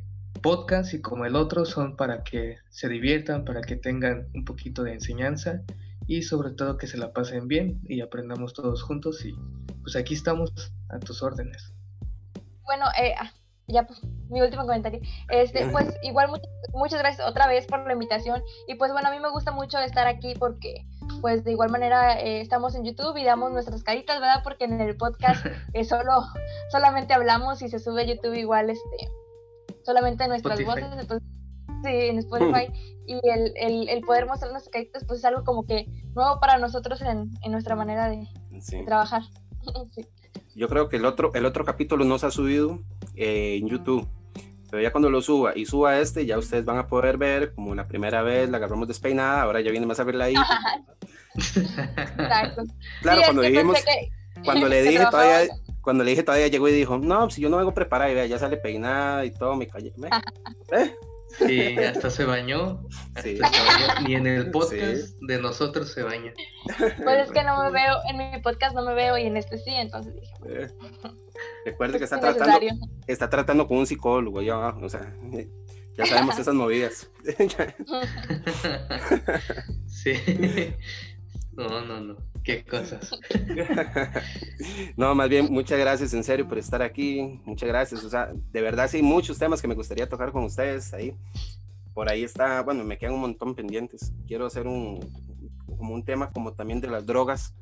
podcast 0.43 0.95
y 0.95 1.01
como 1.01 1.25
el 1.27 1.35
otro 1.35 1.65
son 1.65 1.97
para 1.97 2.23
que 2.23 2.59
se 2.71 2.89
diviertan, 2.89 3.45
para 3.45 3.63
que 3.63 3.75
tengan 3.75 4.29
un 4.33 4.45
poquito 4.45 4.85
de 4.85 4.93
enseñanza 4.93 5.63
y 6.07 6.23
sobre 6.23 6.53
todo 6.53 6.77
que 6.77 6.87
se 6.87 6.97
la 6.97 7.13
pasen 7.13 7.49
bien 7.49 7.81
y 7.89 8.01
aprendamos 8.01 8.55
todos 8.55 8.83
juntos 8.83 9.25
y 9.25 9.35
pues 9.83 9.97
aquí 9.97 10.15
estamos 10.15 10.53
a 10.89 11.01
tus 11.01 11.23
órdenes. 11.23 11.73
Bueno, 12.63 12.85
eh, 13.01 13.15
ya 13.69 13.87
pues, 13.87 14.01
mi 14.29 14.41
último 14.41 14.63
comentario. 14.63 15.01
Este, 15.29 15.67
pues 15.67 15.95
igual 16.03 16.31
muchas, 16.73 17.01
gracias 17.01 17.27
otra 17.27 17.47
vez 17.47 17.67
por 17.67 17.87
la 17.87 17.93
invitación 17.93 18.43
y 18.67 18.75
pues 18.75 18.93
bueno, 18.93 19.09
a 19.09 19.11
mí 19.11 19.19
me 19.19 19.31
gusta 19.31 19.53
mucho 19.53 19.79
estar 19.79 20.07
aquí 20.07 20.35
porque 20.39 20.87
pues 21.21 21.45
de 21.45 21.53
igual 21.53 21.71
manera 21.71 22.21
eh, 22.21 22.41
estamos 22.41 22.75
en 22.75 22.85
YouTube 22.85 23.17
y 23.17 23.25
damos 23.25 23.53
nuestras 23.53 23.83
caritas, 23.83 24.21
¿verdad? 24.21 24.43
Porque 24.43 24.65
en 24.65 24.81
el 24.81 24.97
podcast 24.97 25.45
eh, 25.75 25.85
solo 25.85 26.27
solamente 26.71 27.15
hablamos 27.15 27.63
y 27.63 27.69
se 27.69 27.79
sube 27.79 28.03
a 28.03 28.07
YouTube 28.07 28.35
igual 28.35 28.71
este 28.71 29.11
solamente 29.85 30.27
nuestras 30.27 30.65
voces, 30.65 30.87
entonces 30.99 31.29
sí, 31.85 31.91
en 31.91 32.19
Spotify 32.19 32.73
y 33.07 33.21
el, 33.23 33.53
el, 33.57 33.89
el, 33.89 34.01
poder 34.03 34.27
mostrar 34.27 34.51
nuestras 34.51 34.73
caritas 34.73 35.05
pues 35.05 35.21
es 35.21 35.25
algo 35.25 35.45
como 35.45 35.65
que 35.65 35.87
nuevo 36.15 36.41
para 36.41 36.59
nosotros 36.59 37.01
en, 37.03 37.31
en 37.43 37.53
nuestra 37.53 37.77
manera 37.77 38.09
de, 38.09 38.27
trabajar. 38.85 39.23
Yo 40.57 40.69
creo 40.69 40.89
que 40.89 40.97
el 40.97 41.05
otro, 41.05 41.33
el 41.35 41.45
otro 41.45 41.67
capítulo 41.67 42.07
no 42.07 42.19
se 42.19 42.27
ha 42.27 42.31
subido 42.31 42.81
eh, 43.15 43.59
en 43.61 43.69
YouTube. 43.69 44.09
Pero 44.71 44.83
ya 44.83 44.91
cuando 44.91 45.11
lo 45.11 45.21
suba 45.21 45.53
y 45.55 45.67
suba 45.67 46.01
este, 46.01 46.25
ya 46.25 46.39
ustedes 46.39 46.65
van 46.65 46.79
a 46.79 46.87
poder 46.87 47.19
ver 47.19 47.53
como 47.55 47.75
la 47.75 47.87
primera 47.87 48.23
vez 48.23 48.49
la 48.49 48.57
agarramos 48.57 48.89
despeinada, 48.89 49.43
ahora 49.43 49.61
ya 49.61 49.71
viene 49.71 49.87
más 49.87 50.01
a 50.01 50.05
verla 50.05 50.25
ahí. 50.25 50.35
claro, 53.03 53.23
cuando 53.27 53.43
dijimos, 53.43 53.79
cuando 54.45 54.69
le 54.69 54.83
dije 54.89 55.05
todavía, 55.11 55.55
cuando 55.83 56.05
le 56.05 56.11
dije 56.11 56.23
todavía 56.23 56.49
llegó 56.49 56.69
y 56.69 56.73
dijo, 56.73 56.99
no, 56.99 57.31
si 57.31 57.43
yo 57.43 57.51
no 57.51 57.59
vengo 57.59 57.75
preparada 57.75 58.11
y 58.11 58.15
vea, 58.15 58.27
ya 58.27 58.39
sale 58.39 58.57
peinada 58.57 59.27
y 59.27 59.31
todo, 59.33 59.57
me 59.57 59.67
callé. 59.67 59.93
¿Eh? 60.73 60.95
Sí, 61.39 61.77
hasta 61.79 62.11
se 62.11 62.25
bañó. 62.25 62.87
Sí. 63.23 63.39
Ni 64.07 64.15
en 64.15 64.27
el 64.27 64.51
podcast 64.51 65.19
de 65.21 65.41
nosotros 65.41 65.93
se 65.93 66.03
baña. 66.03 66.33
Pues 66.79 67.27
es 67.27 67.31
que 67.31 67.43
no 67.45 67.63
me 67.63 67.71
veo, 67.71 67.97
en 68.11 68.17
mi 68.17 68.41
podcast 68.41 68.75
no 68.75 68.83
me 68.85 68.95
veo 68.95 69.19
y 69.19 69.27
en 69.27 69.37
este 69.37 69.59
sí, 69.59 69.71
entonces 69.71 70.15
dije. 70.15 70.35
Eh. 70.49 70.69
Recuerde 71.65 71.99
que 71.99 72.05
está 72.05 72.21
tratando, 72.21 72.59
está 73.07 73.29
tratando 73.29 73.67
con 73.67 73.79
un 73.79 73.87
psicólogo, 73.87 74.41
ya, 74.43 74.69
o 74.69 74.89
sea, 74.89 75.15
ya 75.97 76.07
sabemos 76.07 76.39
esas 76.39 76.55
movidas. 76.55 77.11
sí. 79.87 80.15
No, 81.53 81.81
no, 81.83 82.01
no. 82.01 82.17
Qué 82.47 82.65
cosas. 82.65 83.11
no, 84.97 85.17
más 85.17 85.29
bien, 85.29 85.49
muchas 85.51 85.81
gracias 85.81 86.15
en 86.15 86.23
serio 86.23 86.47
por 86.47 86.59
estar 86.59 86.81
aquí. 86.81 87.41
Muchas 87.45 87.69
gracias. 87.69 88.05
O 88.05 88.09
sea, 88.09 88.33
de 88.33 88.61
verdad 88.61 88.89
sí, 88.89 89.03
muchos 89.03 89.37
temas 89.37 89.61
que 89.61 89.67
me 89.67 89.75
gustaría 89.75 90.09
tocar 90.09 90.31
con 90.31 90.45
ustedes 90.45 90.95
ahí. 90.95 91.13
Por 91.93 92.09
ahí 92.09 92.23
está, 92.23 92.63
bueno, 92.63 92.85
me 92.85 92.99
quedan 92.99 93.15
un 93.15 93.21
montón 93.23 93.57
pendientes. 93.57 94.13
Quiero 94.29 94.47
hacer 94.47 94.69
un, 94.69 95.01
como 95.77 95.93
un 95.93 96.05
tema 96.05 96.31
como 96.31 96.53
también 96.53 96.81
de 96.81 96.87
las 96.87 97.05
drogas 97.05 97.53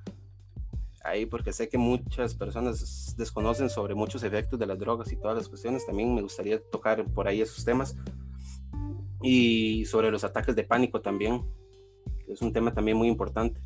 ahí 1.03 1.25
porque 1.25 1.53
sé 1.55 1.69
que 1.71 1.79
muchas 1.79 2.35
personas 2.35 3.15
desconocen 3.17 3.71
sobre 3.71 3.95
muchos 3.95 4.23
efectos 4.23 4.59
de 4.59 4.67
las 4.67 4.79
drogas 4.79 5.11
y 5.13 5.17
todas 5.17 5.39
las 5.39 5.49
cuestiones. 5.49 5.87
También 5.87 6.15
me 6.15 6.21
gustaría 6.21 6.63
tocar 6.63 7.03
por 7.07 7.27
ahí 7.27 7.41
esos 7.41 7.65
temas. 7.65 7.97
Y 9.23 9.87
sobre 9.87 10.11
los 10.11 10.25
ataques 10.25 10.55
de 10.55 10.65
pánico 10.65 11.01
también. 11.01 11.43
Es 12.29 12.43
un 12.43 12.53
tema 12.53 12.75
también 12.75 12.99
muy 12.99 13.09
importante. 13.09 13.63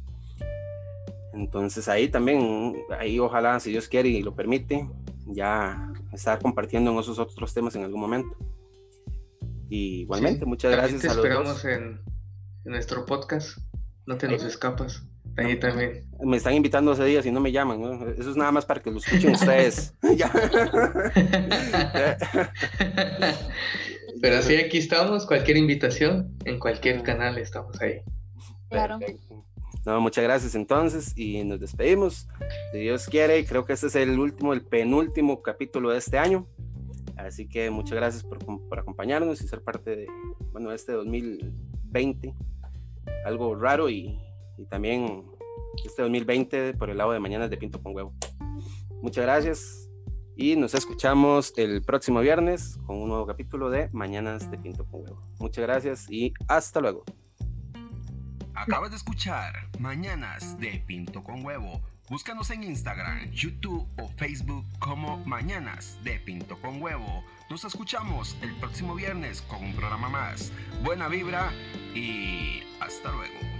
Entonces 1.32 1.88
ahí 1.88 2.08
también, 2.08 2.76
ahí 2.98 3.18
ojalá, 3.18 3.60
si 3.60 3.70
Dios 3.70 3.88
quiere 3.88 4.08
y 4.08 4.22
lo 4.22 4.34
permite, 4.34 4.88
ya 5.26 5.92
estar 6.12 6.40
compartiendo 6.40 6.90
en 6.90 6.98
esos 6.98 7.18
otros 7.18 7.52
temas 7.54 7.74
en 7.76 7.84
algún 7.84 8.00
momento. 8.00 8.36
Y 9.68 10.00
igualmente, 10.00 10.46
muchas 10.46 10.72
gracias 10.72 11.02
te 11.02 11.08
a 11.08 11.14
los 11.14 11.24
esperamos 11.24 11.64
En, 11.64 12.00
en 12.64 12.72
nuestro 12.72 13.04
podcast. 13.04 13.58
No 14.06 14.16
te 14.16 14.26
nos 14.26 14.42
escapas. 14.42 15.04
ahí 15.36 15.60
también. 15.60 16.08
Me 16.20 16.38
están 16.38 16.54
invitando 16.54 16.92
ese 16.92 17.04
día 17.04 17.22
si 17.22 17.30
no 17.30 17.40
me 17.40 17.52
llaman, 17.52 17.82
Eso 18.18 18.30
es 18.30 18.36
nada 18.36 18.50
más 18.52 18.64
para 18.64 18.80
que 18.80 18.90
lo 18.90 18.96
escuchen 18.98 19.32
ustedes. 19.34 19.94
Pero 24.20 24.42
sí, 24.42 24.56
aquí 24.56 24.78
estamos, 24.78 25.26
cualquier 25.26 25.58
invitación, 25.58 26.36
en 26.44 26.58
cualquier 26.58 27.02
canal 27.02 27.38
estamos 27.38 27.80
ahí. 27.80 28.00
Claro. 28.70 28.98
No, 29.88 30.02
muchas 30.02 30.22
gracias 30.22 30.54
entonces 30.54 31.16
y 31.16 31.42
nos 31.44 31.60
despedimos. 31.60 32.28
Si 32.72 32.78
Dios 32.78 33.06
quiere, 33.06 33.46
creo 33.46 33.64
que 33.64 33.72
este 33.72 33.86
es 33.86 33.94
el 33.94 34.18
último, 34.18 34.52
el 34.52 34.60
penúltimo 34.60 35.40
capítulo 35.40 35.88
de 35.88 35.96
este 35.96 36.18
año. 36.18 36.46
Así 37.16 37.48
que 37.48 37.70
muchas 37.70 37.96
gracias 37.96 38.22
por, 38.22 38.38
por 38.68 38.78
acompañarnos 38.78 39.40
y 39.40 39.48
ser 39.48 39.62
parte 39.62 39.96
de, 39.96 40.06
bueno, 40.52 40.72
este 40.72 40.92
2020. 40.92 42.34
Algo 43.24 43.54
raro 43.54 43.88
y, 43.88 44.20
y 44.58 44.66
también 44.66 45.24
este 45.82 46.02
2020 46.02 46.74
por 46.74 46.90
el 46.90 46.98
lado 46.98 47.12
de 47.12 47.20
Mañanas 47.20 47.48
de 47.48 47.56
Pinto 47.56 47.82
con 47.82 47.96
Huevo. 47.96 48.12
Muchas 49.00 49.24
gracias 49.24 49.88
y 50.36 50.54
nos 50.54 50.74
escuchamos 50.74 51.54
el 51.56 51.80
próximo 51.80 52.20
viernes 52.20 52.76
con 52.86 52.98
un 52.98 53.08
nuevo 53.08 53.24
capítulo 53.24 53.70
de 53.70 53.88
Mañanas 53.92 54.50
de 54.50 54.58
Pinto 54.58 54.84
con 54.84 55.00
Huevo. 55.00 55.22
Muchas 55.38 55.62
gracias 55.62 56.10
y 56.10 56.34
hasta 56.46 56.78
luego. 56.82 57.04
Acabas 58.60 58.90
de 58.90 58.96
escuchar 58.96 59.68
Mañanas 59.78 60.58
de 60.58 60.82
Pinto 60.84 61.22
con 61.22 61.44
Huevo. 61.44 61.80
Búscanos 62.08 62.50
en 62.50 62.64
Instagram, 62.64 63.30
YouTube 63.30 63.86
o 63.96 64.08
Facebook 64.16 64.66
como 64.80 65.18
Mañanas 65.24 65.96
de 66.02 66.18
Pinto 66.18 66.60
con 66.60 66.82
Huevo. 66.82 67.24
Nos 67.48 67.64
escuchamos 67.64 68.36
el 68.42 68.52
próximo 68.56 68.96
viernes 68.96 69.42
con 69.42 69.62
un 69.62 69.74
programa 69.74 70.08
más. 70.08 70.52
Buena 70.82 71.06
vibra 71.06 71.52
y 71.94 72.64
hasta 72.80 73.12
luego. 73.12 73.57